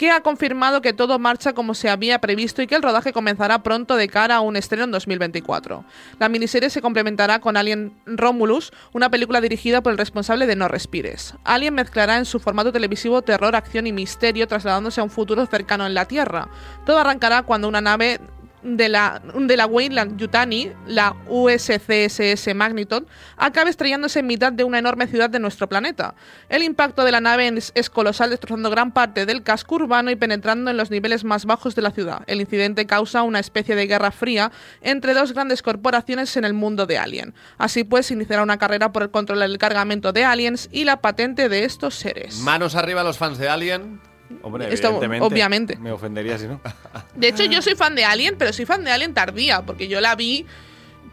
[0.00, 3.62] que ha confirmado que todo marcha como se había previsto y que el rodaje comenzará
[3.62, 5.84] pronto de cara a un estreno en 2024.
[6.18, 10.68] La miniserie se complementará con Alien Romulus, una película dirigida por el responsable de No
[10.68, 11.34] Respires.
[11.44, 15.86] Alien mezclará en su formato televisivo terror, acción y misterio, trasladándose a un futuro cercano
[15.86, 16.48] en la Tierra.
[16.86, 18.20] Todo arrancará cuando una nave
[18.62, 24.78] de la, de la Weyland Yutani, la USCSS Magneton, acabe estrellándose en mitad de una
[24.78, 26.14] enorme ciudad de nuestro planeta.
[26.48, 30.16] El impacto de la nave es, es colosal, destrozando gran parte del casco urbano y
[30.16, 32.22] penetrando en los niveles más bajos de la ciudad.
[32.26, 36.86] El incidente causa una especie de guerra fría entre dos grandes corporaciones en el mundo
[36.86, 37.34] de Alien.
[37.58, 41.48] Así pues, iniciará una carrera por el control del cargamento de aliens y la patente
[41.48, 42.38] de estos seres.
[42.40, 44.09] Manos arriba los fans de Alien.
[44.42, 45.76] Hombre, Esto, obviamente.
[45.76, 46.60] Me ofendería si no.
[47.16, 50.00] De hecho, yo soy fan de Alien, pero soy fan de Alien tardía, porque yo
[50.00, 50.46] la vi,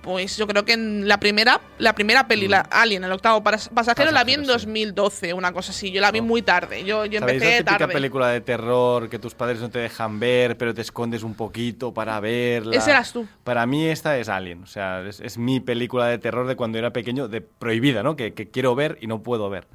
[0.01, 3.69] pues yo creo que en la primera, la primera peli, la Alien, el octavo pas-
[3.69, 4.43] pasajero, la vi en Mm.
[4.43, 4.65] Pasajero, sí.
[4.67, 5.91] 2012, una cosa así.
[5.91, 6.23] Yo la vi Oh.
[6.23, 6.85] muy tarde.
[6.85, 7.93] Yo, yo ¿Sabéis la empecé típica tarde.
[7.93, 11.93] película de terror que tus padres no te dejan ver, pero te escondes un poquito
[11.93, 12.75] para verla?
[12.77, 13.27] Ese eras tú.
[13.43, 14.63] Para mí esta es Alien.
[14.63, 18.15] O sea, es, es mi película de terror de cuando era pequeño, de prohibida, ¿no?
[18.15, 19.67] Que, que quiero ver y no puedo ver.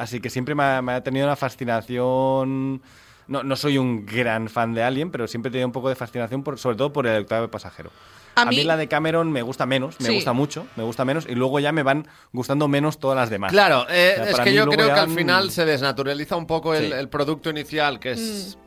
[0.00, 2.80] Así que siempre me ha, me ha tenido una fascinación...
[3.28, 5.94] No, no soy un gran fan de Alien, pero siempre he tenido un poco de
[5.94, 7.90] fascinación, por, sobre todo por el octavo pasajero.
[8.34, 10.14] A A, mí, la de Cameron me gusta menos, me Sí.
[10.14, 13.52] gusta mucho, me gusta menos, y luego ya me van gustando menos todas las demás.
[13.52, 16.34] Claro, eh, O sea, es que yo creo ya, que al mm, final se desnaturaliza
[16.34, 16.92] un poco el, Sí.
[16.92, 18.58] el producto inicial, que es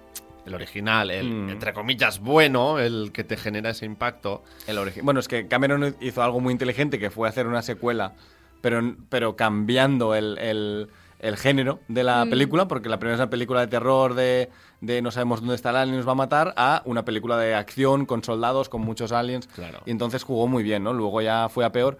[0.45, 0.47] Mm.
[0.47, 1.49] el original, el, Mm.
[1.49, 4.43] entre comillas, bueno, el que te genera ese impacto.
[4.65, 4.79] El.
[5.01, 8.13] Bueno, es que Cameron hizo algo muy inteligente que fue hacer una secuela,
[8.61, 10.87] pero, pero cambiando el, el-
[11.23, 14.49] el género de la película, porque la primera es una película de terror de,
[14.81, 17.37] de no sabemos dónde está el alien y nos va a matar, a una película
[17.37, 19.47] de acción con soldados, con muchos aliens.
[19.47, 19.79] Claro.
[19.85, 20.93] Y entonces jugó muy bien, ¿no?
[20.93, 21.97] Luego ya fue a peor.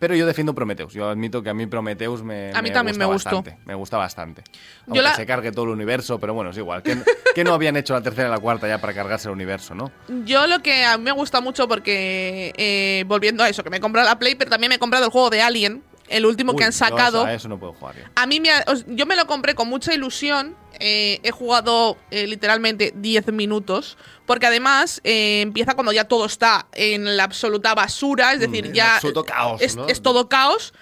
[0.00, 0.92] Pero yo defiendo Prometheus.
[0.92, 3.36] Yo admito que a mí Prometheus me, A mí también me gustó.
[3.36, 3.58] bastante.
[3.64, 4.42] Me gusta bastante.
[4.42, 4.58] Yo
[4.88, 6.82] Aunque la- se cargue todo el universo, pero bueno, es igual.
[6.82, 6.98] que
[7.34, 9.92] que no habían hecho la tercera y la cuarta ya para cargarse el universo, no?
[10.24, 13.76] Yo lo que a mí me gusta mucho porque, eh, volviendo a eso, que me
[13.76, 15.82] he comprado la Play, pero también me he comprado el juego de Alien.
[16.08, 17.24] El último Uy, que han sacado.
[17.24, 18.04] A eso no puedo jugar yo.
[18.14, 20.56] A mí me ha- yo me lo compré con mucha ilusión.
[20.80, 23.96] eh, he jugado eh, literalmente 10 minutos.
[24.26, 28.32] Porque además eh, empieza cuando ya todo está en la absoluta basura.
[28.32, 28.96] Es decir, Mm, ya.
[28.96, 30.74] es todo caos.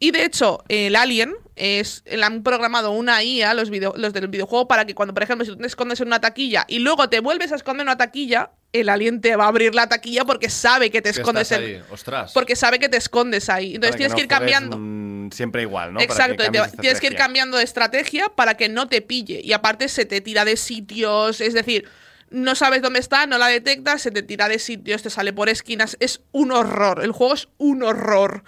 [0.00, 2.02] Y de hecho, el Alien es.
[2.06, 5.44] Le han programado una IA, los, video- los del videojuego, para que cuando, por ejemplo,
[5.44, 7.96] si tú te escondes en una taquilla y luego te vuelves a esconder en una
[7.96, 11.50] taquilla, el Alien te va a abrir la taquilla porque sabe que te Que escondes
[11.50, 11.76] estás en.
[11.76, 12.32] ahí, Ostras.
[12.32, 13.74] Porque sabe que te escondes ahí.
[13.76, 15.30] Entonces Para tienes que, no ir cambiando.
[15.34, 15.98] siempre igual, ¿no?
[15.98, 19.40] Para que Exacto, te- tienes que ir cambiando de estrategia para que no te pille.
[19.42, 21.88] Y aparte se te tira de sitios, es decir,
[22.28, 25.48] no sabes dónde está, no la detectas, se te tira de sitios, te sale por
[25.48, 25.96] esquinas.
[26.00, 27.02] Es un horror.
[27.02, 28.42] El juego es un horror.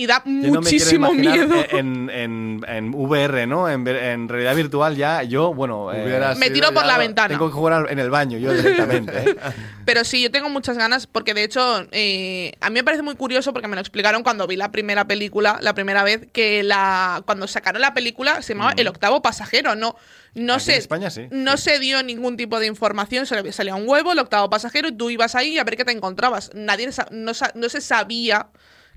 [0.00, 1.54] Y da Yo no me quiero muchísimo miedo.
[1.56, 3.68] eh, En, en, en VR, ¿no?
[3.68, 5.92] En, en realidad virtual ya, yo, bueno...
[5.92, 7.28] eh, Me tiro por la ventana.
[7.28, 9.12] Tengo que jugar en el baño yo directamente.
[9.18, 9.36] ¿eh?
[9.84, 13.14] Pero sí, yo tengo muchas ganas porque de hecho eh, a mí me parece muy
[13.14, 17.22] curioso porque me lo explicaron cuando vi la primera película, la primera vez, que la
[17.26, 19.96] cuando sacaron la película se llamaba El octavo pasajero, no
[20.32, 21.26] no Aquí se en España sí.
[21.30, 24.92] no se dio ningún tipo de información, solo salía un huevo, el octavo pasajero y
[24.92, 26.52] tú ibas ahí a ver qué te encontrabas.
[26.54, 28.46] Nadie no, no se sabía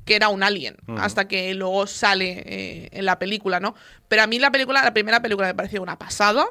[0.06, 3.76] que era un alien hasta que luego sale eh, en la película, ¿no?
[4.08, 6.46] Pero a mí la película, la primera película me pareció una pasada.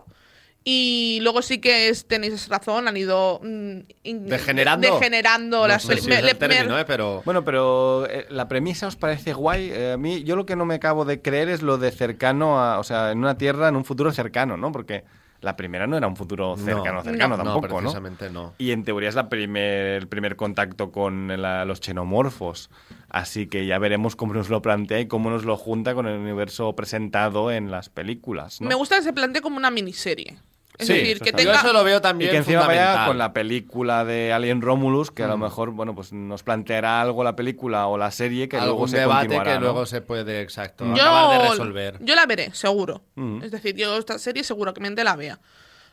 [0.65, 4.95] Y luego sí que es, tenéis razón, han ido mm, in- ¿Degenerando?
[4.95, 6.85] degenerando No las sé peli- si me- es le- el término, me- ¿eh?
[6.87, 7.21] Pero...
[7.25, 9.71] Bueno, pero eh, la premisa os parece guay.
[9.73, 12.61] Eh, a mí, yo lo que no me acabo de creer es lo de cercano
[12.61, 14.71] a, o sea, en una tierra, en un futuro cercano, ¿no?
[14.71, 15.03] Porque
[15.43, 17.77] la primera no era un futuro cercano, No, cercano no, tampoco, ¿no?
[17.81, 18.55] precisamente no.
[18.59, 22.71] Y en teoría es la primer, el primer contacto con la- los xenomorfos.
[23.11, 26.19] Así que ya veremos cómo nos lo plantea y cómo nos lo junta con el
[26.19, 28.61] universo presentado en las películas.
[28.61, 28.69] ¿no?
[28.69, 30.39] me gusta que se plantee como una miniserie.
[30.79, 31.55] Es Sí, decir, que yo tenga.
[31.61, 35.23] eso lo veo Y también que encima vaya con la película de Alien Romulus, que
[35.23, 35.31] a Mm.
[35.31, 38.99] lo mejor, bueno, pues nos planteará algo la película o la serie que luego se
[38.99, 39.65] debate continuará, que ¿no?
[39.67, 41.99] luego se puede, exacto, yo, acabar de resolver.
[42.01, 43.03] yo la veré, seguro.
[43.17, 43.43] Mm.
[43.43, 45.39] Es decir, yo esta serie seguramente la vea.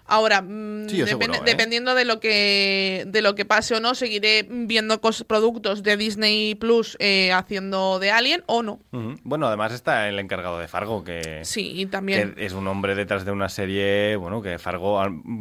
[0.10, 1.41] Ahora, mm, Sí, seguro, ¿eh?
[1.45, 5.98] dependiendo de lo que de lo que pase o no, seguiré viendo cos- productos de
[5.98, 8.80] Disney Plus eh, haciendo de Alien o no.
[9.24, 12.34] Bueno, además está el encargado de Fargo, que, Sí, y también.
[12.34, 15.00] que es un hombre detrás de una serie, bueno, que Fargo,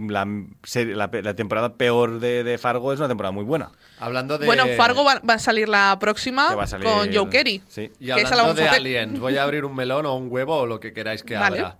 [0.08, 0.26] la,
[0.64, 3.72] serie- la, temporada peor de, de Fargo es una temporada muy buena.
[3.98, 4.46] Hablando de...
[4.46, 7.62] Bueno, Fargo va, va a salir la próxima Que va a salir- con Joe Kerry.
[7.68, 7.90] Sí.
[7.98, 10.92] Y hablando de aliens, voy a abrir un melón o un huevo o lo que
[10.92, 11.58] queráis que Vale.
[11.60, 11.78] abra.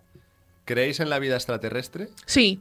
[0.64, 2.08] ¿Creéis en la vida extraterrestre?
[2.26, 2.60] Sí.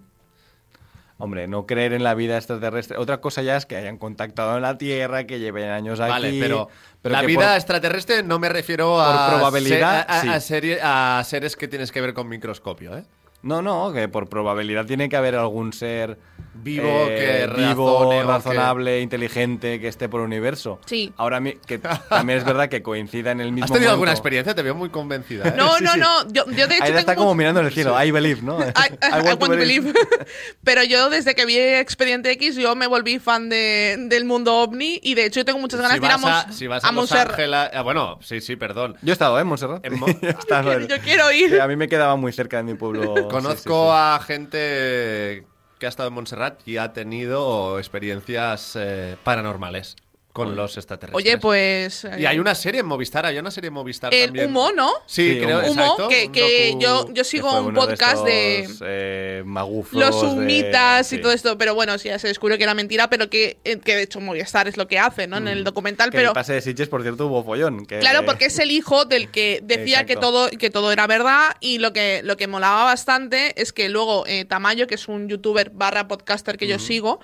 [1.20, 2.98] Hombre, no creer en la vida extraterrestre.
[2.98, 6.12] Otra cosa ya es que hayan contactado en la Tierra, que lleven años aquí.
[6.12, 6.70] Vale, pero,
[7.04, 10.30] la vida por- extraterrestre no me refiero a, probabilidad, a, a- sí.
[10.30, 13.04] a serie- a seres que tienes que ver con microscopio, ¿eh?
[13.48, 16.18] No, no, que por probabilidad tiene que haber algún ser
[16.60, 20.80] Vivo eh, que vivo, razone o que- razonable, inteligente, que esté por el universo.
[20.88, 21.14] Sí.
[21.16, 24.20] Ahora mi- que también es verdad que coincida en el mismo ¿Has tenido alguna momento.
[24.20, 24.56] experiencia?
[24.56, 25.50] Te veo muy convencida.
[25.50, 25.54] ¿eh?
[25.56, 26.00] No, Sí, no, sí.
[26.00, 26.28] no.
[26.32, 27.96] Yo, yo de hecho tengo está como mirando en el cielo.
[28.04, 28.60] I believe, ¿no?
[28.62, 28.64] I,
[29.04, 29.94] I want to believe.
[30.64, 35.00] Pero yo desde que vi Expediente X yo me volví fan de, del mundo ovni
[35.04, 36.88] y de hecho yo tengo muchas ganas si de ir a, Mons- si vas a
[36.88, 37.30] a Los Montserrat.
[37.32, 37.70] Ángeles...
[37.74, 38.98] ah, bueno, sí, sí, perdón.
[39.04, 39.86] Yo he estado, ¿eh, Montserrat?
[39.86, 40.08] En Mo-
[40.90, 41.52] Yo quiero ir.
[41.52, 43.28] Sí, a mí me quedaba muy cerca de mi pueblo.
[43.44, 45.46] Conozco a gente
[45.80, 49.96] que ha estado en Montserrat y ha tenido experiencias eh, paranormales
[50.38, 51.26] con los extraterrestres.
[51.26, 52.06] Oye, pues.
[52.18, 54.48] Y hay una serie en Movistar, hay una serie en Movistar El también.
[54.50, 54.92] Humo, ¿no?
[55.06, 55.68] Sí, Sí, creo, Humo.
[55.82, 60.22] Exacto, que, un que docu- yo, yo sigo un podcast de, estos, eh, magufos los
[60.22, 61.22] de- humitas y sí.
[61.22, 63.96] todo esto, pero bueno, sí, ya se descubrió que era mentira, pero que, eh, que
[63.96, 65.38] de hecho Movistar es lo que hace, ¿no?
[65.38, 66.12] En el documental, Mm.
[66.12, 66.30] Que pero.
[66.30, 67.86] el pase de Sitges, por cierto, hubo follón.
[67.86, 71.56] que- Claro, porque es el hijo del que decía que todo, que todo era verdad
[71.60, 75.28] y lo que, lo que molaba bastante es que luego eh, Tamayo, que es un
[75.28, 77.20] youtuber barra podcaster que yo sigo,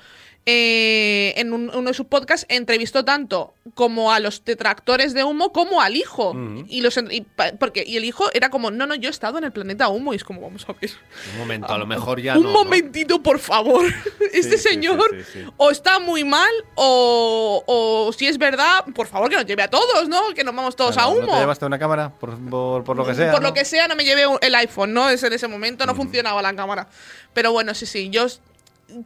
[0.46, 5.54] eh, en un- uno de sus podcasts entrevistó tanto como a los detractores de humo
[5.54, 6.36] como al hijo.
[6.68, 7.26] y, los, y,
[7.60, 10.14] porque, y el hijo era como, no, no, yo he estado en el planeta humo
[10.14, 10.92] y es como, vamos a ver.
[11.34, 12.64] Un momento, a lo mejor ya un no, ¿no?
[12.66, 13.86] momentito, por favor.
[14.34, 15.46] este sí, señor sí, sí.
[15.58, 19.70] o está muy mal o, o si es verdad, por favor que nos lleve a
[19.70, 20.22] todos, ¿no?
[20.36, 21.34] Que nos vamos todos Claro, a ¿No humo.
[21.34, 22.12] te llevaste una cámara?
[22.20, 23.32] Por, por- por lo que sea.
[23.32, 23.48] Por ¿no?
[23.50, 25.10] lo que sea, no me llevé el iPhone, ¿no?
[25.10, 26.88] Es en ese momento no funcionaba la cámara.
[27.34, 28.28] Pero bueno, sí, sí, yo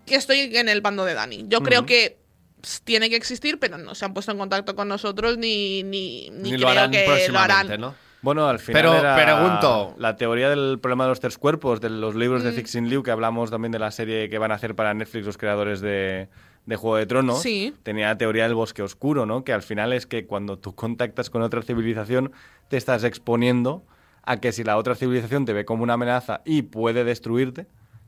[0.06, 1.45] que estoy en el bando de Dani.
[1.47, 2.17] Yo creo que
[2.62, 6.30] ps, tiene que existir, pero no se han puesto en contacto con nosotros ni, ni,
[6.32, 7.82] ni, Ni creo lo harán que lo próximamente, harán.
[7.82, 7.95] ¿no?
[8.21, 11.89] Bueno, al final Pero era pregunto- la teoría del problema de los tres cuerpos, de
[11.91, 12.45] los libros Mm.
[12.47, 15.26] de Cixin Liu, que hablamos también de la serie que van a hacer para Netflix
[15.28, 16.28] los creadores de,
[16.66, 17.41] de Juego de Tronos.
[17.43, 17.76] Sí.
[17.84, 19.43] Tenía la teoría del bosque oscuro, ¿no?
[19.43, 22.32] Que al final es que cuando tú contactas con otra civilización,
[22.70, 23.86] te estás exponiendo
[24.24, 27.68] a que si la otra civilización te ve como una amenaza y puede destruirte,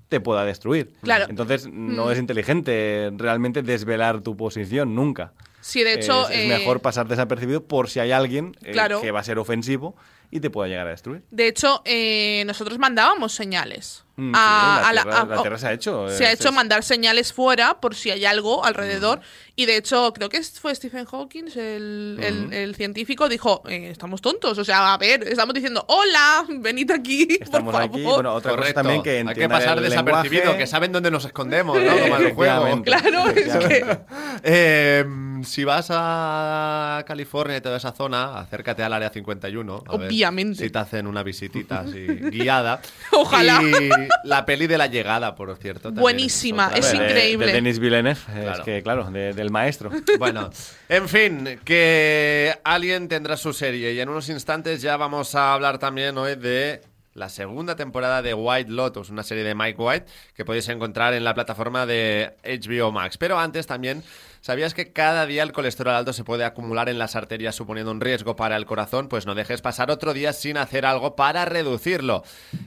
[0.10, 0.91] te pueda destruir.
[1.01, 1.28] Claro.
[1.30, 2.12] Entonces, no Mm.
[2.12, 5.32] es inteligente realmente desvelar tu posición nunca.
[5.62, 9.01] Sí, de hecho, es, es eh, mejor pasar desapercibido por si hay alguien eh, Claro.
[9.01, 9.95] que va a ser ofensivo
[10.32, 11.24] y te pueda llegar a destruir.
[11.32, 14.05] De hecho, eh, nosotros mandábamos señales.
[14.16, 16.10] Mm, a- sí, a la, la- tierra, a- la Tierra se ha hecho.
[16.10, 18.66] Se ha hecho es- mandar señales fuera por si hay algo Mm.
[18.66, 19.22] alrededor.
[19.55, 22.53] Y de hecho, creo que fue Stephen Hawking, el, el- Ujú.
[22.53, 24.57] el científico, dijo: eh, Estamos tontos.
[24.57, 27.28] O sea, a ver, estamos diciendo: Hola, venid aquí.
[27.41, 28.03] Estamos por aquí.
[28.03, 28.16] favor".
[28.16, 28.82] Bueno, otra cosa Correcto.
[28.82, 30.60] también que Hay que pasar el desapercibido, lenguaje.
[30.60, 31.89] que saben dónde nos escondemos, ¿no?
[31.99, 32.68] Como en el juego.
[32.68, 33.99] Efectivamente, Claro, es que-.
[34.43, 35.05] Eh,
[35.50, 39.84] si vas a California y toda esa zona, acércate al área 51.
[39.88, 40.64] a ver Obviamente.
[40.64, 42.82] si te hacen una visitita así guiada.
[43.12, 43.62] Ojalá.
[43.64, 43.89] Y
[44.24, 45.91] la peli de la llegada, por cierto.
[45.91, 47.47] Buenísima, es de- increíble.
[47.47, 48.64] De, Denis Villeneuve, es Claro.
[48.64, 49.89] que claro, de- del maestro.
[50.20, 50.50] Bueno,
[50.89, 55.80] en fin, que alguien tendrá su serie y en unos instantes ya vamos a hablar
[55.80, 56.82] también hoy de
[57.14, 61.24] la segunda temporada de White Lotus, una serie de Mike White que podéis encontrar en
[61.24, 63.18] la plataforma de HBO Max.
[63.18, 64.04] Pero antes también,
[64.42, 68.02] ¿sabías que cada día el colesterol alto se puede acumular en las arterias suponiendo un
[68.02, 69.08] riesgo para el corazón?
[69.08, 72.24] Pues no dejes pasar otro día sin hacer algo para reducirlo.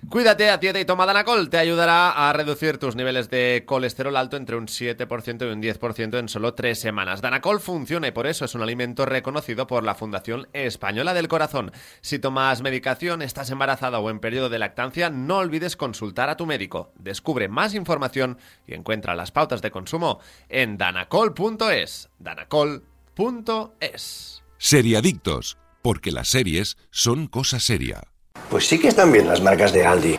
[0.09, 1.51] Cuídate, atiende y toma Danacol.
[1.51, 6.18] Te ayudará a reducir tus niveles de colesterol alto entre un 7% y un 10%
[6.18, 7.23] en solo tres semanas.
[7.23, 11.73] Danacol funciona y por eso es un alimento reconocido por la Fundación Española del Corazón.
[12.01, 16.47] Si tomas medicación, estás embarazada o en periodo de lactancia, no olvides consultar a tu
[16.47, 16.93] médico.
[16.97, 20.79] Descubre más información y encuentra las pautas de consumo en
[21.69, 22.09] danacol.es.
[23.17, 24.43] danacol.es.
[24.59, 28.03] Seriadictos, porque las series son cosa seria.
[28.51, 30.19] Pues sí que están bien las marcas de Aldi.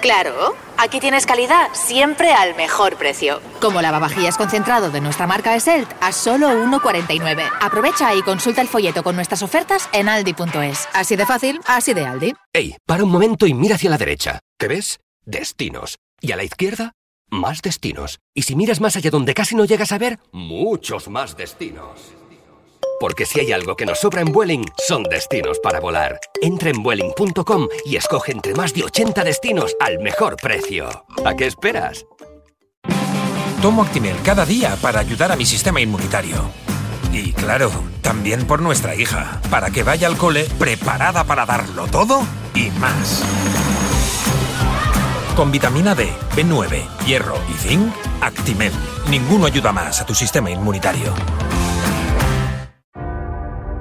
[0.00, 3.42] Claro, aquí tienes calidad siempre al mejor precio.
[3.60, 7.42] Como lavavajillas concentrado de nuestra marca Eselt a solo 1,49.
[7.60, 10.88] Aprovecha y consulta el folleto con nuestras ofertas en aldi.es.
[10.94, 12.34] Así de fácil, así de Aldi.
[12.54, 14.40] Ey, para un momento y mira hacia la derecha.
[14.58, 15.00] ¿Qué ves?
[15.26, 15.98] Destinos.
[16.22, 16.92] Y a la izquierda,
[17.30, 18.20] más destinos.
[18.34, 22.12] Y si miras más allá donde casi no llegas a ver, muchos más destinos.
[23.00, 26.20] Porque si hay algo que nos sobra en Vueling, son destinos para volar.
[26.42, 30.88] Entra en Vueling.com y escoge entre más de 80 destinos al mejor precio.
[31.24, 32.04] ¿A qué esperas?
[33.62, 36.50] Tomo Actimel cada día para ayudar a mi sistema inmunitario.
[37.12, 37.70] Y claro,
[38.02, 42.22] también por nuestra hija, para que vaya al cole preparada para darlo todo
[42.54, 43.22] y más.
[45.40, 48.72] Con vitamina D, B9, hierro y zinc, Actimel.
[49.08, 51.14] Ninguno ayuda más a tu sistema inmunitario.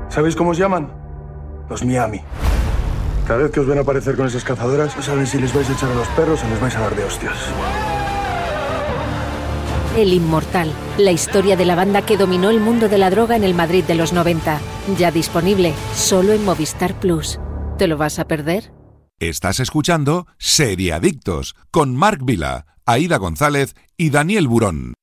[0.07, 0.89] ¿Sabéis cómo os llaman?
[1.69, 2.21] Los Miami.
[3.27, 5.73] Cada vez que os ven aparecer con esas cazadoras, no saben si les vais a
[5.73, 7.35] echar a los perros o les vais a dar de hostias.
[9.97, 13.43] El Inmortal, la historia de la banda que dominó el mundo de la droga en
[13.43, 14.61] el Madrid de los 90.
[14.97, 17.37] Ya disponible solo en Movistar Plus.
[17.77, 18.78] ¿Te lo vas a perder?
[19.19, 24.93] Estás escuchando Seriadictos con Marc Vila, Aida González y Daniel Burón.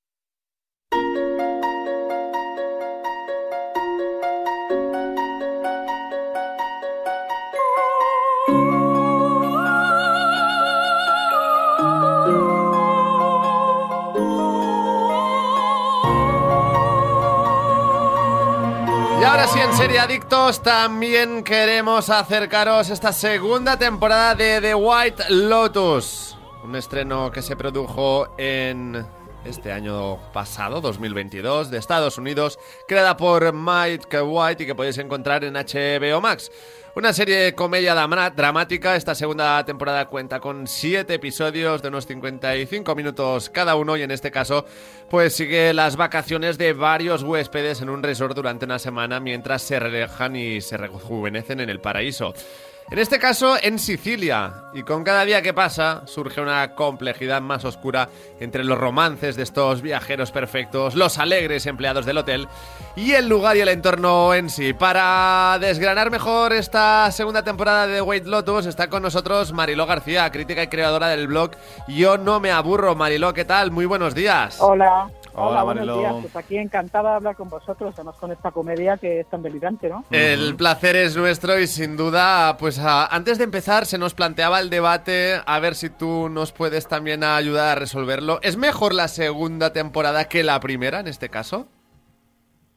[19.36, 26.38] Ahora sí, en Serie Adictos también queremos acercaros esta segunda temporada de The White Lotus.
[26.64, 29.06] Un estreno que se produjo en
[29.48, 35.44] este año pasado, 2022, de Estados Unidos, creada por Mike White y que podéis encontrar
[35.44, 36.50] en HBO Max.
[36.96, 38.96] Una serie de comedia dramática.
[38.96, 44.10] Esta segunda temporada cuenta con 7 episodios de unos 55 minutos cada uno y en
[44.10, 44.64] este caso
[45.10, 49.78] pues sigue las vacaciones de varios huéspedes en un resort durante una semana mientras se
[49.78, 52.32] relajan y se rejuvenecen en el paraíso.
[52.88, 54.54] En este caso, en Sicilia.
[54.72, 58.08] Y con cada día que pasa, surge una complejidad más oscura
[58.38, 62.46] entre los romances de estos viajeros perfectos, los alegres empleados del hotel
[62.94, 64.72] y el lugar y el entorno en sí.
[64.72, 70.62] Para desgranar mejor esta segunda temporada de White Lotus, está con nosotros Mariló García, crítica
[70.62, 71.52] y creadora del blog
[71.88, 72.94] Yo no me aburro.
[72.94, 73.72] Mariló, ¿qué tal?
[73.72, 74.58] Muy buenos días.
[74.60, 75.10] Hola.
[75.38, 75.98] Hola, buenos Mariló.
[76.00, 76.14] días.
[76.22, 79.88] Pues aquí encantada de hablar con vosotros, además con esta comedia que es tan delirante,
[79.88, 80.04] ¿no?
[80.10, 84.60] El placer es nuestro y sin duda, pues a- antes de empezar se nos planteaba
[84.60, 88.38] el debate, a ver si tú nos puedes también ayudar a resolverlo.
[88.42, 91.68] ¿Es mejor la segunda temporada que la primera en este caso?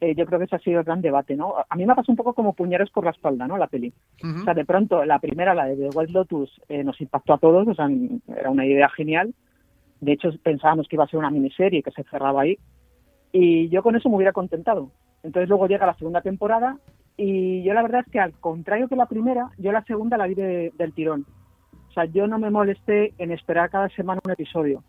[0.01, 1.55] Eh, yo creo que ese ha sido el gran debate, ¿no?
[1.69, 3.57] A mí me ha pasado un poco como puñeros por la espalda, ¿no?
[3.57, 3.93] La peli.
[4.23, 7.37] O sea, de pronto, la primera, la de The White Lotus, eh, nos impactó a
[7.37, 7.87] todos, o sea,
[8.37, 9.33] era una idea genial.
[10.01, 12.57] De hecho, pensábamos que iba a ser una miniserie que se cerraba ahí.
[13.31, 14.91] Y yo con eso me hubiera contentado.
[15.23, 16.77] Entonces luego llega la segunda temporada
[17.17, 20.27] y yo la verdad es que al contrario que la primera, yo la segunda la
[20.27, 21.25] vi de- del tirón.
[21.89, 24.83] O sea, yo no me molesté en esperar cada semana un episodio.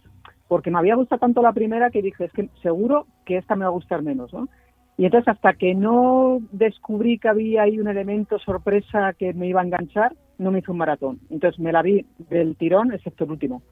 [0.48, 3.64] Porque me había gustado tanto la primera que dije, es que seguro que esta me
[3.64, 4.48] va a gustar menos, ¿no?
[4.96, 9.60] Y entonces hasta que no descubrí que había ahí un elemento sorpresa que me iba
[9.60, 11.20] a enganchar, no me hizo un maratón.
[11.30, 13.62] Entonces me la vi del tirón, excepto el último.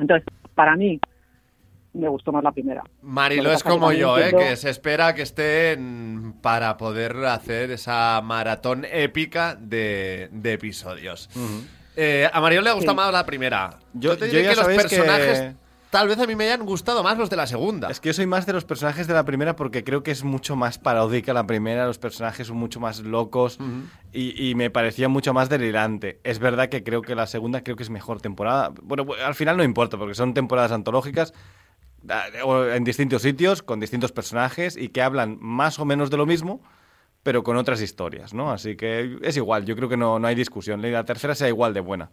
[0.00, 0.98] Entonces, para mí,
[1.92, 2.82] me gustó más la primera.
[3.02, 4.32] Marilo es como yo, ¿eh?
[4.36, 11.28] que se espera que estén para poder hacer esa maratón épica de, de episodios.
[11.96, 12.96] Eh, a Marilo le gusta Sí.
[12.96, 13.70] más la primera.
[13.92, 15.54] Yo- Yo, te yo diré ya que los que- personajes
[15.90, 17.90] tal vez a mí me hayan gustado más los de la segunda.
[17.90, 20.22] Es que yo soy más de los personajes de la primera porque creo que es
[20.24, 23.58] mucho más paródica la primera, los personajes son mucho más locos
[24.12, 26.20] y, y me parecía mucho más delirante.
[26.24, 28.72] Es verdad que creo que la segunda creo que es mejor temporada.
[28.82, 31.32] Bueno, bu- al final no importa porque son temporadas antológicas
[32.44, 36.24] o en distintos sitios, con distintos personajes y que hablan más o menos de lo
[36.26, 36.62] mismo,
[37.22, 38.50] pero con otras historias, ¿no?
[38.50, 40.80] Así que es igual, yo creo que no, no hay discusión.
[40.80, 42.10] La tercera sea igual de buena.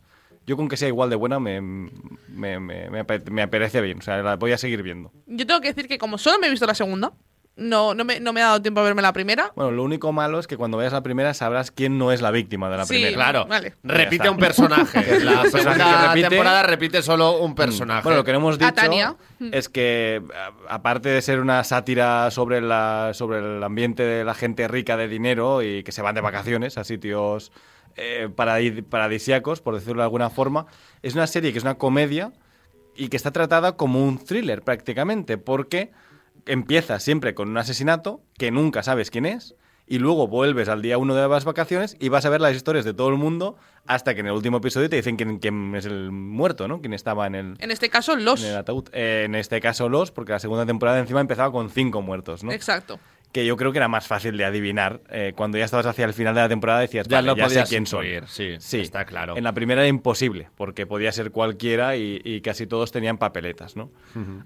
[0.48, 4.00] Yo con que sea igual de buena me, me, me, me ape- me parece bien,
[4.00, 5.12] o sea, la voy a seguir viendo.
[5.28, 7.12] Yo tengo que decir que como solo me he visto la segunda,
[7.58, 9.52] no, no, me, no me ha dado tiempo a verme la primera.
[9.56, 12.30] Bueno, lo único malo es que cuando veas la primera sabrás quién no es la
[12.32, 13.16] víctima de la Sí, primera.
[13.16, 13.46] Claro.
[13.48, 13.74] vale.
[13.84, 15.20] Repite un personaje.
[15.26, 16.30] la segunda repite.
[16.30, 18.04] temporada repite solo un personaje.
[18.04, 19.16] Bueno, lo que no hemos dicho Tania.
[19.52, 20.22] es que,
[20.70, 25.08] aparte de ser una sátira sobre, la, sobre el ambiente de la gente rica de
[25.08, 27.52] dinero y que se van de vacaciones a sitios
[27.98, 30.68] eh, paradisíacos, por decirlo de alguna forma,
[31.02, 32.32] es una serie que es una comedia
[32.96, 35.92] y que está tratada como un thriller prácticamente, porque
[36.46, 39.56] empieza siempre con un asesinato que nunca sabes quién es.
[39.90, 42.84] Y luego vuelves al día uno de las vacaciones y vas a ver las historias
[42.84, 45.86] de todo el mundo hasta que en el último episodio te dicen quién, quién es
[45.86, 46.82] el muerto, ¿no?
[46.82, 48.44] Quién estaba en el, En este caso, los.
[48.44, 48.90] en el ataúd.
[48.92, 52.52] Eh, en este caso los, porque la segunda temporada encima empezaba con cinco muertos, ¿no?
[52.52, 53.00] Exacto.
[53.38, 55.00] Que yo creo que era más fácil de adivinar.
[55.12, 57.44] Eh, cuando ya estabas hacia el final de la temporada decías, Ya vale, lo ya
[57.44, 58.04] sé podías quién son.
[58.04, 58.24] intuir,
[58.60, 59.38] sí, está claro.
[59.38, 63.76] En la primera era imposible, porque podía ser cualquiera y, y casi todos tenían papeletas,
[63.76, 63.92] ¿no?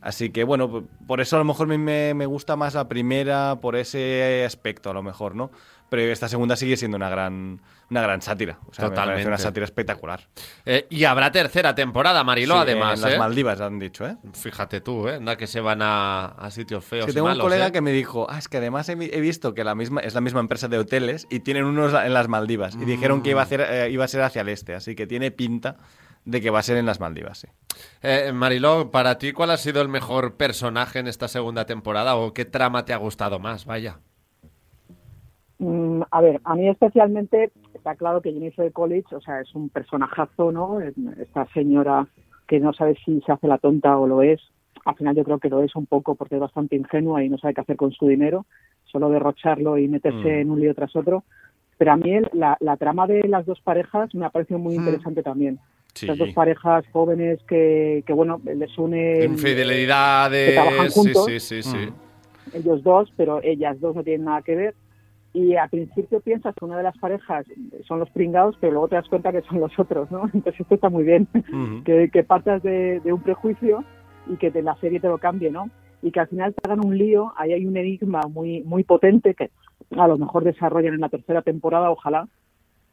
[0.02, 3.60] Así que, bueno, por eso a lo mejor me, me- me gusta más la primera
[3.62, 5.52] por ese aspecto, a lo mejor, ¿no?
[5.92, 8.60] Pero esta segunda sigue siendo una gran, una gran sátira.
[8.66, 9.28] O sea, Totalmente.
[9.28, 10.30] una sátira espectacular.
[10.66, 13.00] Eh, y habrá tercera temporada, Marilo, Sí, además.
[13.00, 13.20] En las ¿eh?
[13.20, 14.16] Maldivas han dicho, ¿eh?
[14.32, 15.16] Fíjate tú, ¿eh?
[15.16, 17.04] Anda que se van a, a sitios feos.
[17.08, 17.72] que y tengo malos, un colega ¿eh?
[17.74, 20.14] que me dijo, ah, es que además he, vi- he visto que la misma, es
[20.14, 22.76] la misma empresa de hoteles y tienen unos en las Maldivas.
[22.76, 25.08] Y dijeron que iba a, hacer, eh, iba a ser hacia el este, así que
[25.08, 25.76] tiene pinta
[26.24, 27.48] de que va a ser en las Maldivas, sí.
[28.02, 32.34] Eh, Mariló, para ti, ¿cuál ha sido el mejor personaje en esta segunda temporada o
[32.34, 33.66] qué trama te ha gustado más?
[33.66, 34.00] Vaya.
[35.64, 39.70] Mm, a ver, a mí especialmente está claro que Jennifer College, o sea, es un
[39.70, 40.80] personajazo, ¿no?
[40.82, 42.08] Esta señora
[42.48, 44.42] que no sabe si se hace la tonta o lo es.
[44.86, 47.38] Al final yo creo que lo es un poco porque es bastante ingenua y no
[47.38, 48.46] sabe qué hacer con su dinero,
[48.86, 50.42] solo derrocharlo y meterse Mm.
[50.42, 51.24] en un lío tras otro.
[51.78, 55.22] Pero a mí la, la trama de las dos parejas me ha parecido muy interesante
[55.22, 55.60] también.
[55.94, 56.08] Sí.
[56.08, 59.20] Las dos parejas jóvenes que, que bueno, les une...
[59.20, 60.54] que Infidelidades.
[60.56, 61.26] trabajan Sí, juntos.
[61.26, 61.90] sí, sí, sí.
[62.54, 64.76] ellos dos, pero ellas dos no tienen nada que ver.
[65.34, 67.46] Y al principio piensas que una de las parejas
[67.88, 70.24] son los pringados, pero luego te das cuenta que son los otros, ¿no?
[70.34, 71.28] Entonces esto está muy bien,
[71.86, 73.84] que, que partas de, de un prejuicio
[74.28, 75.70] y que de la serie te lo cambie, ¿no?
[76.02, 79.36] Y que al final te hagan un lío, ahí hay un enigma muy, muy potente
[79.36, 79.52] que
[79.98, 82.28] a lo mejor desarrollan en la tercera temporada, ojalá,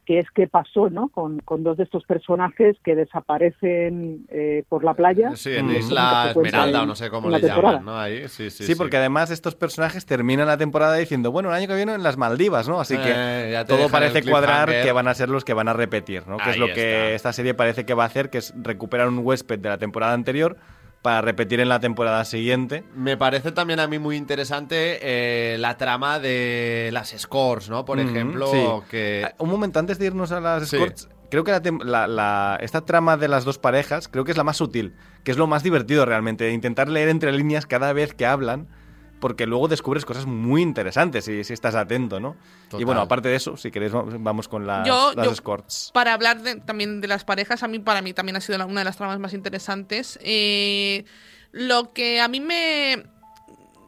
[0.09, 1.09] que es qué pasó, ¿no?
[1.09, 5.35] Con, con dos de estos personajes que desaparecen eh, por la playa.
[5.35, 5.75] Sí, en Mm.
[5.75, 7.79] Isla Esmeralda en- o no sé cómo le llaman, temporada.
[7.81, 7.95] ¿no?
[7.99, 11.67] Ahí, sí, sí, Sí, porque además estos personajes terminan la temporada diciendo, bueno, el año
[11.67, 12.79] que viene en las Maldivas, ¿no?
[12.79, 16.27] Así Eh, que todo parece cuadrar que van a ser los que van a repetir,
[16.27, 16.37] ¿no?
[16.37, 19.19] Que es lo que esta serie parece que va a hacer, que es recuperar un
[19.19, 20.57] huésped de la temporada anterior
[21.01, 22.83] para repetir en la temporada siguiente.
[22.95, 27.85] Me parece también a mí muy interesante eh, la trama de las scores, ¿no?
[27.85, 28.67] Por Mm, ejemplo, sí.
[28.89, 29.23] que...
[29.25, 30.75] Ah, Un momento antes de irnos a las Sí.
[30.75, 34.31] escorts, creo que la tem- la- la- esta trama de las dos parejas creo que
[34.31, 34.93] es la más sutil,
[35.23, 38.67] que es lo más divertido realmente, intentar leer entre líneas cada vez que hablan,
[39.19, 42.35] porque luego descubres cosas muy interesantes si, si estás atento, ¿no?
[42.69, 42.81] Total.
[42.81, 45.91] Y bueno, aparte de eso, si queréis va- vamos con las, Yo- las yo- escorts.
[45.93, 48.65] Para hablar de- también de las parejas, a mí para mí también ha sido la-
[48.65, 50.17] una de las tramas más interesantes.
[50.23, 51.05] Eh,
[51.51, 53.03] lo que a mí me...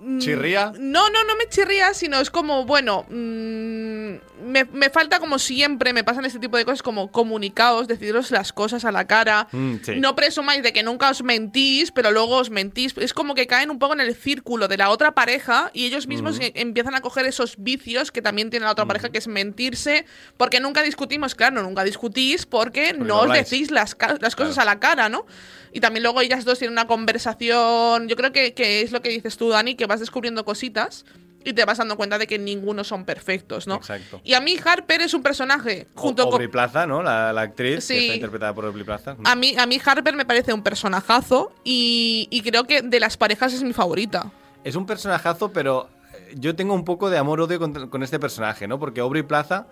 [0.02, 0.74] mm, ¿Chirría?
[0.80, 5.94] No, no, no me chirría, sino es como, bueno, mm, me, me falta como siempre,
[5.94, 9.48] me pasan este tipo de cosas como comunicados, deciros las cosas a la cara.
[9.52, 9.92] Mm, sí.
[10.00, 12.94] No presumáis de que nunca os mentís, pero luego os mentís.
[12.98, 16.08] Es como que caen un poco en el círculo de la otra pareja y ellos
[16.08, 16.42] mismos Mm.
[16.42, 20.06] e- empiezan a coger esos vicios que también tiene la otra pareja, que es mentirse,
[20.38, 24.80] porque nunca discutimos, claro, nunca discutís porque no os decís las, las cosas a la
[24.80, 25.26] cara, ¿no?
[25.74, 29.10] Y también luego ellas dos tienen una conversación, yo creo que, que es lo que
[29.10, 31.06] dices tú, Dani, que vas descubriendo cositas
[31.44, 33.76] y te vas dando cuenta de que ninguno son perfectos, ¿no?
[33.76, 34.22] Exacto.
[34.24, 36.50] Y a mí Harper es un personaje, junto O- con...
[36.50, 37.02] Plaza, ¿no?
[37.02, 37.94] La, la actriz Sí.
[37.96, 39.16] que está interpretada por Aubrey Plaza.
[39.24, 43.18] A mí, a mí Harper me parece un personajazo y, y creo que de las
[43.18, 44.32] parejas es mi favorita.
[44.64, 45.90] Es un personajazo, pero
[46.36, 48.78] yo tengo un poco de amor-odio con, con este personaje, ¿no?
[48.80, 49.66] Porque Aubrey Plaza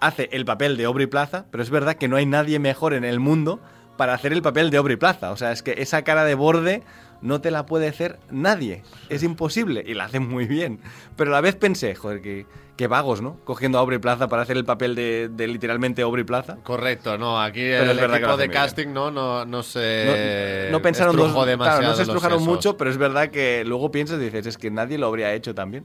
[0.00, 3.04] hace el papel de Aubrey Plaza, pero es verdad que no hay nadie mejor en
[3.04, 3.60] el mundo
[3.98, 5.30] para hacer el papel de Aubrey Plaza.
[5.32, 6.82] O sea, es que esa cara de borde
[7.22, 8.82] no te la puede hacer nadie.
[9.08, 9.82] Es imposible.
[9.86, 10.80] Y la hace muy bien.
[11.16, 12.46] Pero a la vez pensé, joder, que,
[12.76, 13.36] que vagos, ¿no?
[13.44, 16.56] Cogiendo a Aubrey Plaza para hacer el papel de, de literalmente Aubrey Plaza.
[16.62, 20.82] Correcto, no, aquí Pero el es equipo de casting no, no, no se No, no
[20.82, 24.46] pensaron dos, claro, no se estrujaron mucho, pero es verdad que luego piensas y dices,
[24.46, 25.84] es que nadie lo habría hecho también.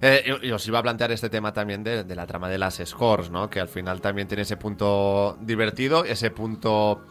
[0.00, 2.58] Eh, y- y os iba a plantear este tema también de, de la trama de
[2.58, 3.50] las scores, ¿no?
[3.50, 7.02] Que al final también tiene ese punto divertido, ese punto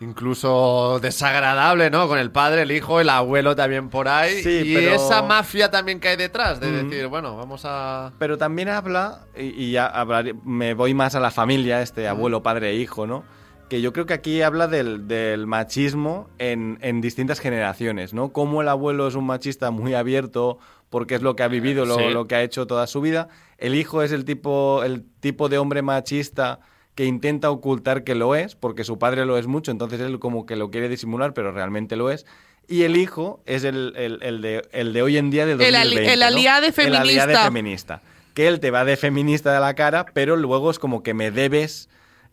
[0.00, 2.08] incluso desagradable, ¿no?
[2.08, 4.42] Con el padre, el hijo, el abuelo también por ahí.
[4.42, 6.88] Sí, y pero- esa mafia también que hay detrás, de Mm.
[6.88, 8.12] decir, bueno, vamos a...
[8.18, 12.42] Pero también habla, y, y ya hablaré- me voy más a la familia, este abuelo,
[12.42, 13.24] padre e hijo, ¿no?
[13.68, 18.32] Que yo creo que aquí habla del, del machismo en, en distintas generaciones, ¿no?
[18.32, 21.96] Cómo el abuelo es un machista muy abierto porque es lo que ha vivido, lo,
[21.96, 22.10] Sí.
[22.10, 23.28] lo que ha hecho toda su vida.
[23.58, 26.60] El hijo es el tipo, el tipo de hombre machista
[26.96, 30.46] que intenta ocultar que lo es, porque su padre lo es mucho, entonces él como
[30.46, 32.26] que lo quiere disimular, pero realmente lo es.
[32.66, 35.60] Y el hijo es el, el- el de, el de hoy en día de El
[35.76, 36.26] ali- 2020, el ¿no?
[36.26, 37.44] aliade El aliade feminista.
[37.44, 38.02] feminista.
[38.34, 41.30] Que él te va de feminista de la cara, pero luego es como que me
[41.30, 41.88] debes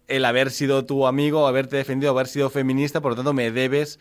[0.08, 4.00] el haber sido tu amigo, haberte defendido, haber sido feminista, por lo tanto me debes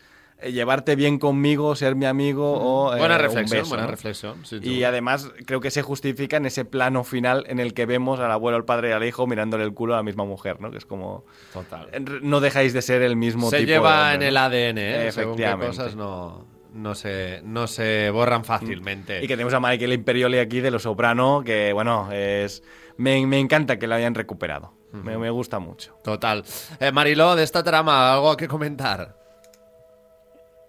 [0.51, 2.93] llevarte bien conmigo, ser mi amigo o...
[2.95, 3.91] eh, Buena un reflexión, beso, buena ¿no?
[3.91, 4.43] reflexión.
[4.61, 8.31] Y además creo que se justifica en ese plano final en el que vemos al
[8.31, 10.69] abuelo, al padre y al hijo mirándole el culo a la misma mujer, ¿no?
[10.71, 11.25] Que es como...
[11.53, 11.87] Total.
[12.21, 15.11] No dejáis de ser el mismo Se tipo de lleva en el ADN, ¿eh?
[15.11, 15.67] Según qué Efectivamente.
[15.67, 19.19] cosas no, no, se, no se borran fácilmente.
[19.23, 22.63] Y que tenemos a Michael Imperioli aquí de Los Soprano, que bueno, es
[22.97, 24.73] me, me encanta que lo hayan recuperado.
[24.91, 25.95] me, me gusta mucho.
[26.03, 26.43] Total.
[26.79, 29.22] Eh, Mariló, de esta trama, ¿algo que comentar?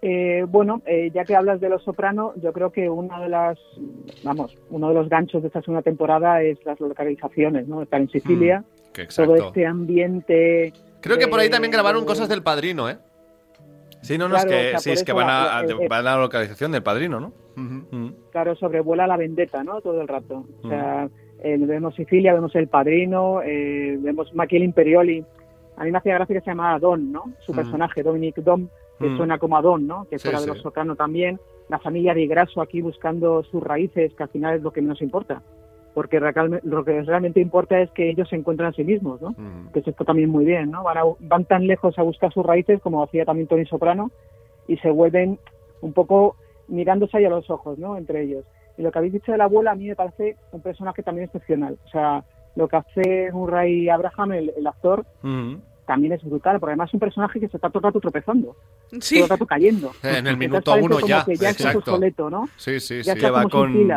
[0.07, 3.57] Eh, bueno, eh, ya que hablas de Los Soprano, yo creo que una de las,
[4.23, 7.81] vamos, uno de los ganchos de esta segunda temporada es las localizaciones, ¿no?
[7.81, 10.73] Estar en Sicilia, Mm, que todo este ambiente.
[11.01, 12.97] Creo que por ahí también grabaron de- cosas del padrino, ¿eh?
[14.01, 15.57] Sí, no, no, Claro, es o que, sea, sí, por es que van a, la-
[15.57, 17.33] a- eh, eh, van a la localización del padrino, ¿no?
[17.55, 18.09] Mm.
[18.31, 19.81] Claro, sobrevuela la vendetta, ¿no?
[19.81, 20.45] Todo el rato.
[20.61, 21.09] O sea,
[21.43, 25.25] eh, vemos Sicilia, vemos El Padrino, eh, vemos Maquiel Imperioli.
[25.77, 27.23] A mí me hacía gracia que se llamaba Don, ¿no?
[27.39, 27.55] Su Mm.
[27.55, 28.67] personaje, Dominic Dom,
[28.99, 29.17] que Mm.
[29.17, 30.05] suena como a Don, ¿no?
[30.09, 30.49] Que Sí, fuera de sí.
[30.49, 31.39] los Soprano también.
[31.69, 35.01] La familia de Grasso aquí buscando sus raíces, que al final es lo que menos
[35.01, 35.41] importa.
[35.93, 39.33] Porque lo que realmente importa es que ellos se encuentran a sí mismos, ¿no?
[39.73, 40.83] Que es esto también muy bien, ¿no?
[40.83, 44.11] Van, a- van tan lejos a buscar sus raíces como hacía también Tony Soprano
[44.67, 45.39] y se vuelven
[45.81, 46.35] un poco
[46.67, 47.95] mirándose ahí a los ojos, ¿no?
[47.97, 48.45] Entre ellos.
[48.77, 51.25] Y lo que habéis dicho de la abuela a mí me parece un personaje también
[51.25, 51.77] excepcional.
[51.85, 55.05] O sea, lo que hace Murray Abraham, el, el actor,
[55.85, 58.55] también es brutal, porque además es un personaje que se está todo el rato tropezando,
[58.99, 59.15] Sí.
[59.15, 59.91] todo el rato cayendo.
[60.03, 61.91] En el minuto uno ya, que ya es un exacto.
[61.91, 62.49] obsoleto, ¿no?
[62.57, 63.19] Sí, sí, Ya sí.
[63.19, 63.87] Que va con,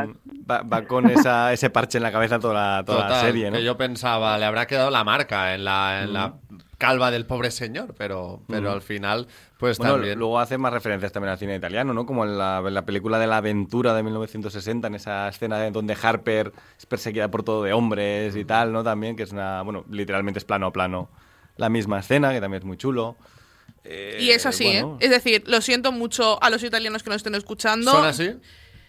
[0.50, 3.56] va, va con esa, ese parche en la cabeza toda la, toda la serie, ¿no?
[3.56, 6.34] que yo pensaba, le habrá quedado la marca en la, en la
[6.76, 9.26] calva del pobre señor, pero, pero al final,
[9.58, 10.18] pues Bueno, también.
[10.18, 12.06] luego hace más referencias también al cine italiano, ¿no?
[12.06, 15.70] Como en la, en la película de la aventura de 1960, en esa escena de
[15.70, 18.82] donde Harper es perseguida por todo de hombres y tal, ¿no?
[18.84, 21.10] También, que es una, bueno, literalmente es plano a plano
[21.56, 23.16] la misma escena, que también es muy chulo.
[23.84, 25.04] Eh, Y es así, bueno, ¿eh?
[25.06, 27.90] Es decir, lo siento mucho a los italianos que nos estén escuchando.
[27.90, 28.34] ¿Son así?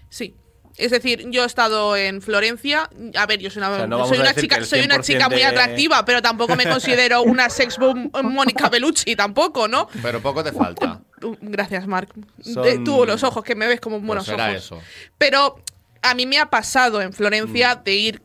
[0.10, 0.36] Sí.
[0.80, 2.90] Es decir, yo he estado en Florencia.
[3.16, 5.02] A ver, yo soy una, O sea, no vamos soy una chica, soy una 100%
[5.04, 9.88] chica muy atractiva, pero tampoco me considero una sex bomb Mónica Bellucci, tampoco, ¿no?
[10.02, 11.02] Pero poco te falta.
[11.42, 12.10] Gracias, Marc.
[12.42, 14.56] Son- Tú, los ojos, que me ves como Pues buenos será ojos.
[14.64, 14.82] eso.
[15.18, 15.62] Pero
[16.02, 17.84] a mí me ha pasado en Florencia Mm.
[17.84, 18.22] de ir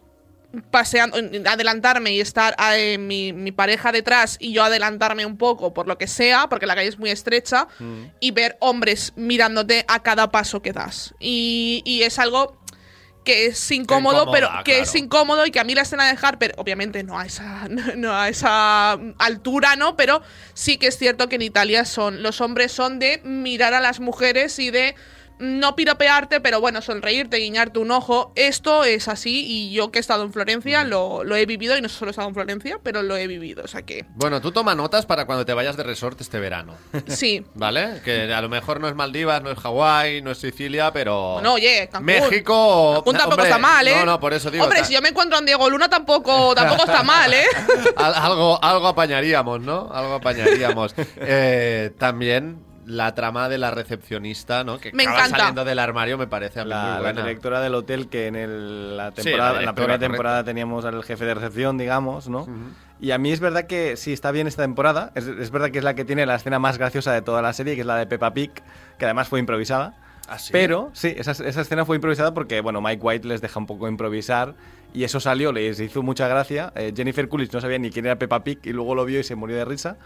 [0.71, 5.87] paseando, adelantarme y estar eh, mi, mi pareja detrás y yo adelantarme un poco por
[5.87, 8.05] lo que sea, porque la calle es muy estrecha, Mm.
[8.21, 11.15] y ver hombres mirándote a cada paso que das.
[11.21, 12.59] Y, y es algo
[13.25, 14.83] que es incómodo, pero que claro.
[14.83, 18.13] es incómodo y que a mí la escena de Harper, obviamente no a esa, no
[18.15, 19.97] a esa altura, ¿no?
[19.97, 20.21] Pero
[20.53, 23.99] sí que es cierto que en Italia son, los hombres son de mirar a las
[23.99, 24.95] mujeres y de
[25.39, 28.33] no piropearte, pero bueno, sonreírte, guiñarte un ojo.
[28.37, 31.81] Esto es así y yo que he estado en Florencia lo, lo he vivido y
[31.83, 33.65] no solo he estado en Florencia, pero lo he vivido.
[33.65, 36.75] O sea que Bueno, tú toma notas para cuando te vayas de resort este verano.
[37.09, 37.45] sí.
[37.55, 38.01] ¿Vale?
[38.05, 41.35] Que a lo mejor no es Maldivas, no es Hawái, no es Sicilia, pero.
[41.35, 42.07] Bueno, oye, Cancún.
[42.07, 42.93] México.
[42.97, 43.97] Cancún tampoco Hombre, está mal, ¿eh?
[43.99, 44.65] No, no, por eso digo.
[44.65, 47.45] Hombre, si yo me encuentro en Diego Luna tampoco, tampoco está mal, ¿eh?
[47.97, 49.91] Al- algo, algo apañaríamos, ¿no?
[49.93, 50.95] Algo apañaríamos.
[51.17, 54.79] Eh, también la trama de la recepcionista, ¿no?
[54.79, 55.37] Que Me acaba encanta.
[55.39, 58.37] saliendo del armario me parece a mí la, muy la directora del hotel que en
[58.37, 61.79] el- la, Sí, temporada, la en la directora, primera temporada teníamos al jefe de recepción,
[61.79, 62.47] digamos, ¿no?
[63.01, 65.13] Y a mí es verdad que sí está bien esta temporada.
[65.15, 67.53] Es, es verdad que es la que tiene la escena más graciosa de toda la
[67.53, 68.51] serie, que es la de Peppa Pig,
[68.99, 69.95] que además fue improvisada.
[70.29, 70.51] ¿Ah, sí?
[70.53, 73.89] Pero sí, esa, esa escena fue improvisada porque, bueno, Mike White les deja un poco
[73.89, 74.55] improvisar
[74.95, 76.73] y eso salió, les hizo mucha gracia.
[76.77, 79.25] Eh, Jennifer Coolidge no sabía ni quién era Peppa Pig y luego lo vio y
[79.25, 79.97] se murió de risa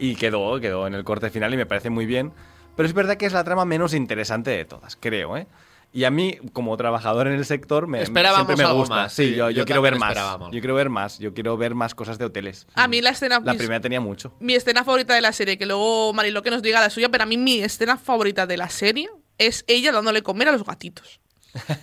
[0.00, 2.32] y quedó, quedó en el corte final y me parece muy bien.
[2.76, 5.46] Pero es verdad que es la trama menos interesante de todas, creo, ¿eh?
[5.92, 8.94] Y a mí, como trabajador en el sector, me, Esperábamos siempre me algo gusta.
[8.94, 10.16] más, sí, sí, yo, yo yo quiero ver más.
[10.16, 11.18] Yo quiero ver más.
[11.18, 12.68] Yo quiero ver más cosas de hoteles.
[12.76, 13.40] A mí la escena.
[13.44, 14.32] La mis- primera tenía mucho.
[14.38, 17.24] Mi escena favorita de la serie, que luego Marilo que nos diga la suya, pero
[17.24, 21.18] a mí mi escena favorita de la serie es ella dándole comer a los gatitos.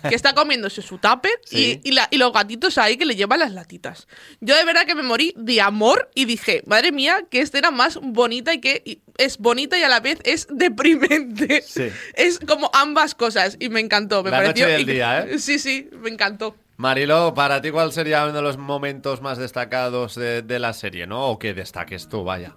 [0.08, 1.80] Que está comiéndose su tupper Sí.
[1.84, 4.08] y, y la- y los gatitos ahí que le llevan las latitas.
[4.40, 7.98] Yo de verdad que me morí de amor y dije, madre mía, qué escena más
[8.02, 11.62] bonita y que y es bonita y a la vez es deprimente.
[11.62, 11.88] Sí.
[12.14, 14.22] Es como ambas cosas y me encantó.
[14.22, 15.38] Me La pareció noche y el incre- día, ¿eh?
[15.38, 16.56] Sí, sí, me encantó.
[16.76, 21.06] Marilo, para ti, ¿cuál sería uno de los momentos más destacados de, de la serie,
[21.06, 21.26] no?
[21.26, 22.54] O que destaques tú, vaya.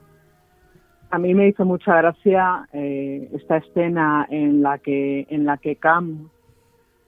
[1.10, 5.76] A mí me hizo mucha gracia eh, esta escena en la que en la que
[5.76, 6.30] Cam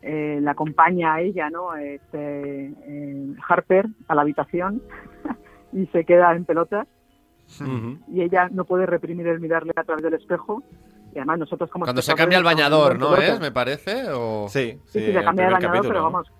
[0.04, 1.76] eh, la acompaña a ella, ¿no?
[1.76, 4.82] Este, eh, Harper a la habitación
[5.74, 6.88] y se queda en pelotas
[8.08, 10.64] y ella no puede reprimir el mirarle a través del espejo
[11.14, 13.16] y además nosotros como Cuando se cambia el bañador, ¿no?
[13.16, 13.40] ¿Es?
[13.40, 14.10] Me parece.
[14.12, 14.48] O...
[14.50, 16.32] Sí, Sí, sí, se cambia el bañador, pero vamos,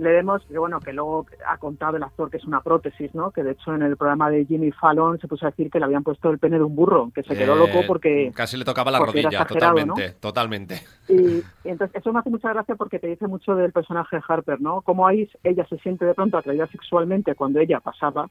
[0.00, 3.30] le vemos que bueno, que luego ha contado el actor que es una prótesis, ¿no?
[3.30, 5.84] Que de hecho en el programa de Jimmy Fallon se puso a decir que le
[5.84, 8.64] habían puesto el pene de un burro, que se quedó Eh, loco porque Casi le
[8.64, 10.80] tocaba la rodilla, totalmente, totalmente.
[11.08, 14.22] y, y entonces eso me hace mucha gracia porque te dice mucho del personaje de
[14.26, 14.80] Harper, ¿no?
[14.80, 18.30] Cómo ahí ella se siente de pronto atraída sexualmente cuando ella pasaba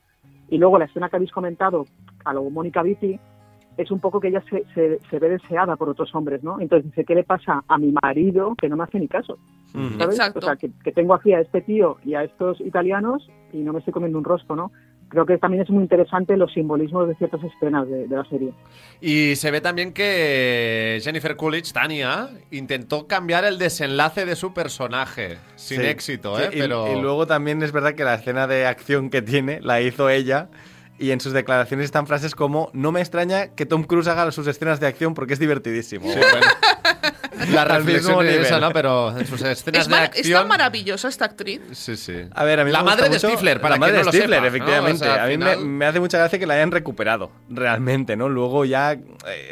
[0.49, 1.85] y luego la escena que habéis comentado
[2.25, 3.19] a lo Mónica Vitti
[3.81, 6.59] es un poco que ella se, se, se ve deseada por otros hombres, ¿no?
[6.59, 9.37] Entonces dice, ¿qué le pasa a mi marido que no me hace ni caso?
[9.71, 10.17] ¿sabes?
[10.17, 10.39] Exacto.
[10.39, 13.71] O sea, que, que tengo aquí a este tío y a estos italianos y no
[13.73, 14.71] me estoy comiendo un rosco, ¿no?
[15.07, 18.53] Creo que también es muy interesante los simbolismos de ciertas escenas de, de la serie.
[19.01, 25.37] Y se ve también que Jennifer Coolidge, Tania, intentó cambiar el desenlace de su personaje.
[25.55, 26.49] Sin Sí, éxito, sí, ¿eh?
[26.53, 26.95] y- Pero...
[26.95, 30.49] y, luego también es verdad que la escena de acción que tiene la hizo ella.
[30.99, 34.45] Y en sus declaraciones están frases como: No me extraña que Tom Cruise haga sus
[34.47, 36.11] escenas de acción porque es divertidísimo.
[36.11, 36.45] Sí, bueno.
[37.53, 38.61] La reflexión es esa, nivel.
[38.61, 38.71] ¿no?
[38.73, 40.39] Pero en sus escenas Es, de acción...
[40.41, 41.61] tan maravillosa esta actriz.
[41.71, 42.13] Sí, sí.
[42.35, 44.11] A ver, a mí La me madre de Stifler, para la madre de no lo
[44.11, 44.47] Stifler, sepa, ¿no?
[44.47, 45.03] efectivamente.
[45.09, 48.17] O sea, a mí final- me, me hace mucha gracia que la hayan recuperado, realmente,
[48.17, 48.27] ¿no?
[48.27, 48.99] Luego ya eh,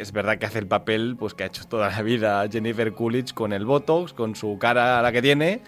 [0.00, 3.32] es verdad que hace el papel pues que ha hecho toda la vida Jennifer Coolidge
[3.32, 5.62] con el Botox, con su cara a la que tiene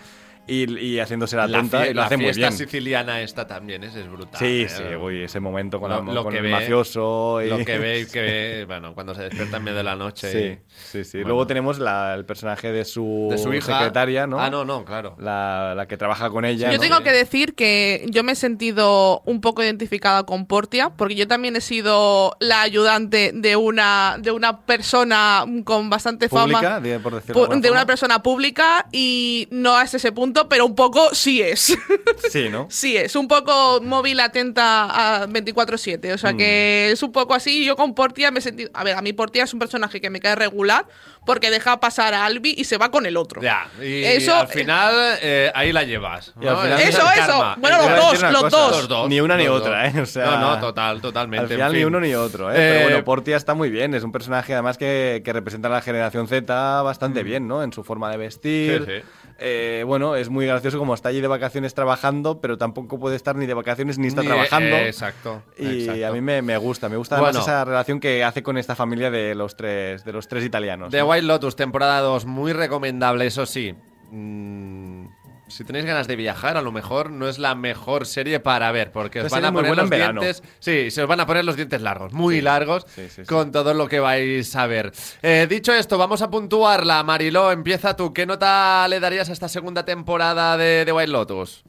[0.50, 2.52] y, y haciéndose la La, tonta y lo la hace muy fiesta bien.
[2.52, 4.38] siciliana esta también es, es brutal.
[4.38, 4.68] Sí, ¿eh?
[4.68, 7.40] sí, uy, ese momento con, Lo- la- lo con que el ve- mafioso.
[7.42, 7.48] Y...
[7.48, 10.30] Lo que ve, que ve, bueno, cuando se despierta en medio de la noche.
[10.32, 10.58] Sí, y-
[10.90, 11.18] sí, sí.
[11.18, 11.28] Bueno.
[11.28, 13.78] Luego tenemos la- el personaje de su, De su hija.
[13.78, 14.40] secretaria, ¿no?
[14.40, 15.16] Ah, no, no, claro.
[15.18, 16.70] La, la que trabaja con ella.
[16.70, 16.82] Yo ¿no?
[16.82, 21.28] tengo que decir que yo me he sentido un poco identificada con Portia, porque yo
[21.28, 26.80] también he sido la ayudante de una, de una persona con bastante Pública, fama.
[26.80, 30.74] de- por decirlo de de una persona pública y no hasta ese punto, pero un
[30.74, 31.76] poco sí es.
[32.30, 32.66] Sí, ¿no?
[32.70, 36.36] sí es, un poco móvil atenta a 24/7, o sea Mm.
[36.36, 37.64] que es un poco así.
[37.64, 38.70] Yo con Portia me he sentido...
[38.74, 40.86] A ver, a mí Portia es un personaje que me cae regular
[41.26, 43.42] porque deja pasar a Albi y se va con el otro.
[43.42, 46.32] Ya, y Eso- al final eh, ahí la llevas.
[46.40, 46.60] Y al ¿no?
[46.62, 47.26] final- Es Eso, eso.
[47.26, 47.56] karma.
[47.58, 48.70] Bueno, los dos, los cosa, dos.
[48.76, 49.94] Los dos, Ni una ni los otra, dos.
[49.96, 50.00] ¿eh?
[50.02, 51.42] O sea, no, no, total, totalmente.
[51.44, 52.54] Al final en ni uno ni otro, ¿eh?
[52.54, 53.94] Eh, Pero bueno, Portia está muy bien.
[53.94, 56.40] Es un personaje además que, que representa a la generación Z
[56.80, 56.84] Mm.
[56.84, 57.62] bastante bien, ¿no?
[57.62, 58.84] En su forma de vestir.
[58.86, 59.19] Sí, sí.
[59.42, 63.36] Eh, bueno, es muy gracioso como está allí de vacaciones trabajando, pero tampoco puede estar
[63.36, 64.76] ni de vacaciones ni está Ni- trabajando.
[64.76, 66.06] eh, exacto, Y exacto.
[66.06, 67.44] a mí me, me gusta, me gusta además Bueno.
[67.44, 70.90] esa relación que hace con esta familia de los tres, de los tres italianos.
[70.90, 71.06] The ¿no?
[71.08, 73.74] White Lotus, temporada 2, muy recomendable, eso sí.
[74.10, 75.06] Mm,
[75.50, 78.92] si tenéis ganas de viajar, a lo mejor no es la mejor serie para ver,
[78.92, 80.42] porque os van a poner los dientes.
[80.58, 83.24] Sí, se os van a poner los dientes largos, muy largos, sí, sí, sí.
[83.24, 84.92] con todo lo que vais a ver.
[85.22, 87.02] Eh, dicho esto, vamos a puntuarla.
[87.02, 88.12] Mariló, empieza tú.
[88.12, 91.64] ¿Qué nota le darías a esta segunda temporada de The White Lotus?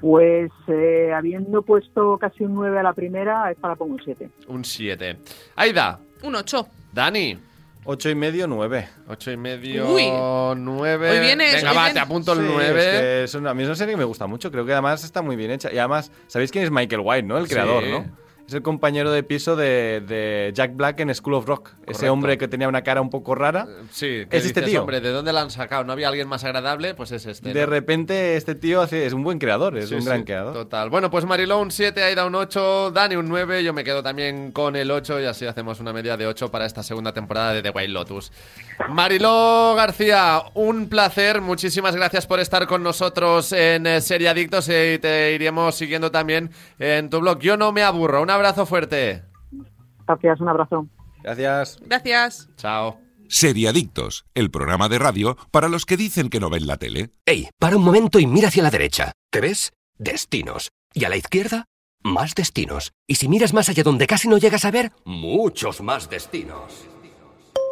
[0.00, 4.28] Pues eh, habiendo puesto casi un 9 a la primera, esta la pongo un 7.
[4.48, 5.16] Un 7.
[5.54, 6.66] Aida, Un 8.
[6.92, 7.38] Dani.
[7.84, 8.88] Ocho y medio, nueve.
[9.08, 10.04] Ocho y medio, Uy.
[10.56, 11.10] nueve.
[11.10, 12.80] Hoy vienes- Venga, hoy va, vienes- te apunto el Sí, nueve.
[12.80, 14.52] es que es una- a mí es una serie que me gusta mucho.
[14.52, 15.72] Creo que además está muy bien hecha.
[15.72, 17.38] Y además, ¿sabéis quién es Michael White, no?
[17.38, 17.52] El Sí.
[17.54, 18.21] creador, ¿no?
[18.52, 21.70] Es el compañero de piso de, de Jack Black en School of Rock.
[21.70, 22.12] Ese Correcto.
[22.12, 23.66] hombre que tenía una cara un poco rara.
[23.92, 24.82] Sí, que Es este tío.
[24.82, 25.84] Hombre, ¿de dónde la han sacado?
[25.84, 26.92] ¿No había alguien más agradable?
[26.94, 27.54] Pues es este.
[27.54, 27.66] De ¿no?
[27.66, 30.52] repente, este tío hace, es un buen creador, es Sí, un sí, gran creador.
[30.52, 30.90] Total.
[30.90, 34.52] Bueno, pues Mariló un 7, Aida un 8, Dani un 9, yo me quedo también
[34.52, 37.62] con el 8 y así hacemos una media de 8 para esta segunda temporada de
[37.62, 38.32] The White Lotus.
[38.90, 44.98] Mariló García, un placer, muchísimas gracias por estar con nosotros en eh, Serie Adictos y
[44.98, 47.38] te iremos siguiendo también en tu blog.
[47.38, 49.22] Yo no me aburro, un abrazo fuerte.
[50.06, 50.88] Gracias, un abrazo.
[51.22, 51.78] Gracias.
[51.86, 52.48] Gracias.
[52.56, 52.98] Chao.
[53.28, 57.10] Seriadictos, el programa de radio para los que dicen que no ven la tele.
[57.24, 59.12] Ey, para un momento y mira hacia la derecha.
[59.30, 59.72] ¿Qué ves?
[59.96, 60.70] Destinos.
[60.92, 61.66] Y a la izquierda,
[62.02, 62.92] más destinos.
[63.06, 66.86] Y si miras más allá donde casi no llegas a ver, muchos más destinos.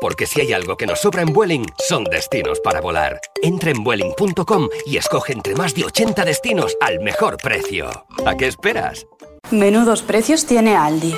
[0.01, 3.21] Porque si hay algo que nos sobra en Vueling, son destinos para volar.
[3.43, 7.91] Entra en Vueling.com y escoge entre más de 80 destinos al mejor precio.
[8.27, 9.07] ¿A qué esperas?
[9.51, 11.15] Menudos precios tiene Aldi.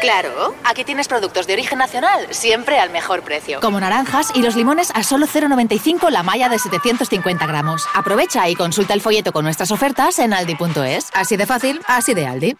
[0.00, 3.58] Claro, aquí tienes productos de origen nacional, siempre al mejor precio.
[3.60, 7.84] Como naranjas y los limones a solo 0,95 la malla de 750 gramos.
[7.94, 11.08] Aprovecha y consulta el folleto con nuestras ofertas en aldi.es.
[11.14, 12.56] Así de fácil, así de Aldi.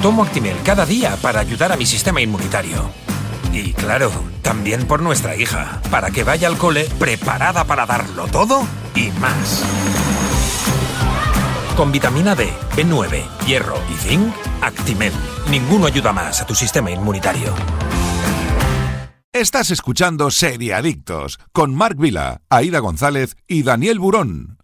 [0.00, 3.03] Tomo Actimel cada día para ayudar a mi sistema inmunitario.
[3.54, 4.10] Y claro,
[4.42, 9.64] también por nuestra hija, para que vaya al cole preparada para darlo todo y más.
[11.76, 15.12] Con vitamina D, B9, hierro y zinc, Actimel.
[15.50, 17.54] Ninguno ayuda más a tu sistema inmunitario.
[19.32, 24.58] Estás escuchando Seriadictos con Marc Vila, Aida González y Daniel Burón.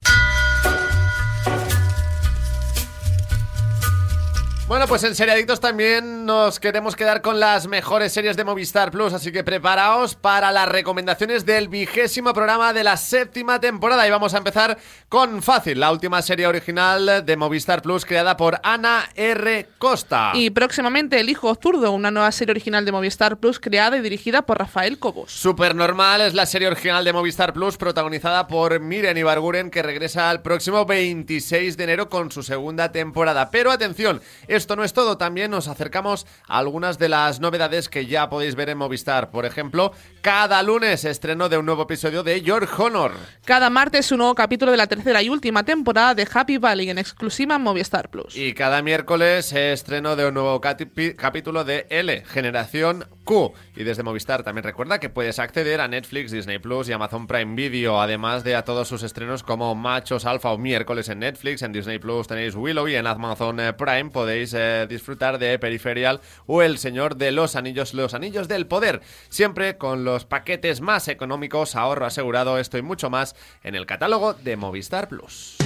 [4.71, 9.13] Bueno, pues en Seriadictos también nos queremos quedar con las mejores series de Movistar Plus,
[9.13, 14.07] así que preparaos para las recomendaciones del vigésimo programa de la séptima temporada.
[14.07, 18.61] Y vamos a empezar con Fácil, la última serie original de Movistar Plus creada por
[18.63, 19.67] Ana R.
[19.79, 20.31] Costa.
[20.35, 24.43] Y próximamente El Hijo Zurdo, una nueva serie original de Movistar Plus creada y dirigida
[24.43, 25.33] por Rafael Cobos.
[25.33, 30.43] Supernormal es la serie original de Movistar Plus protagonizada por Miren Ibarguren que regresa el
[30.43, 33.51] próximo 26 de enero con su segunda temporada.
[33.51, 34.21] Pero atención,
[34.61, 38.57] esto no es todo, también nos acercamos a algunas de las novedades que ya podéis
[38.57, 39.31] ver en Movistar.
[39.31, 43.13] Por ejemplo, cada lunes estreno de un nuevo episodio de Your Honor.
[43.47, 46.99] Cada martes un nuevo capítulo de la tercera y última temporada de Happy Valley en
[46.99, 48.37] exclusiva en Movistar Plus.
[48.37, 53.53] Y cada miércoles estreno de un nuevo capítulo de L, Generación Q.
[53.77, 57.55] Y desde Movistar también recuerda que puedes acceder a Netflix, Disney Plus y Amazon Prime
[57.55, 61.73] Video, además de a todos sus estrenos como Machos Alfa o miércoles en Netflix, en
[61.73, 66.63] Disney Plus tenéis Willow y en Amazon eh, Prime podéis eh, disfrutar de Peripheral o
[66.63, 71.77] El Señor de los Anillos, Los Anillos del Poder, siempre con los paquetes más económicos,
[71.77, 75.57] ahorro asegurado, esto y mucho más en el catálogo de Movistar Plus.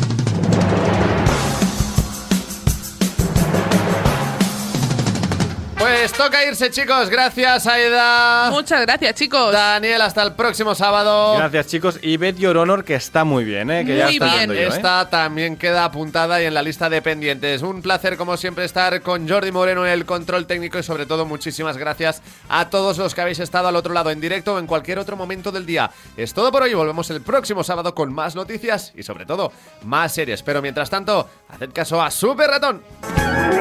[5.84, 7.10] Pues toca irse, chicos.
[7.10, 8.48] Gracias, Aida.
[8.50, 9.52] Muchas gracias, chicos.
[9.52, 11.36] Daniel, hasta el próximo sábado.
[11.36, 11.98] Gracias, chicos.
[12.00, 13.84] Y ved Your Honor, que está muy bien, ¿eh?
[13.84, 14.48] Que ya Muy está bien.
[14.48, 14.68] yo, ¿eh?
[14.68, 17.60] Esta también queda apuntada y en la lista de pendientes.
[17.60, 21.26] Un placer, como siempre, estar con Jordi Moreno en el control técnico y, sobre todo,
[21.26, 24.66] muchísimas gracias a todos los que habéis estado al otro lado, en directo o en
[24.66, 25.90] cualquier otro momento del día.
[26.16, 26.72] Es todo por hoy.
[26.72, 30.42] Volvemos el próximo sábado con más noticias y, sobre todo, más series.
[30.42, 32.82] Pero mientras tanto, haced caso a Super Ratón.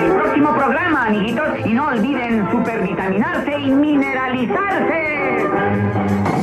[0.01, 6.42] El próximo programa, amiguitos, y no olviden supervitaminarse y mineralizarse.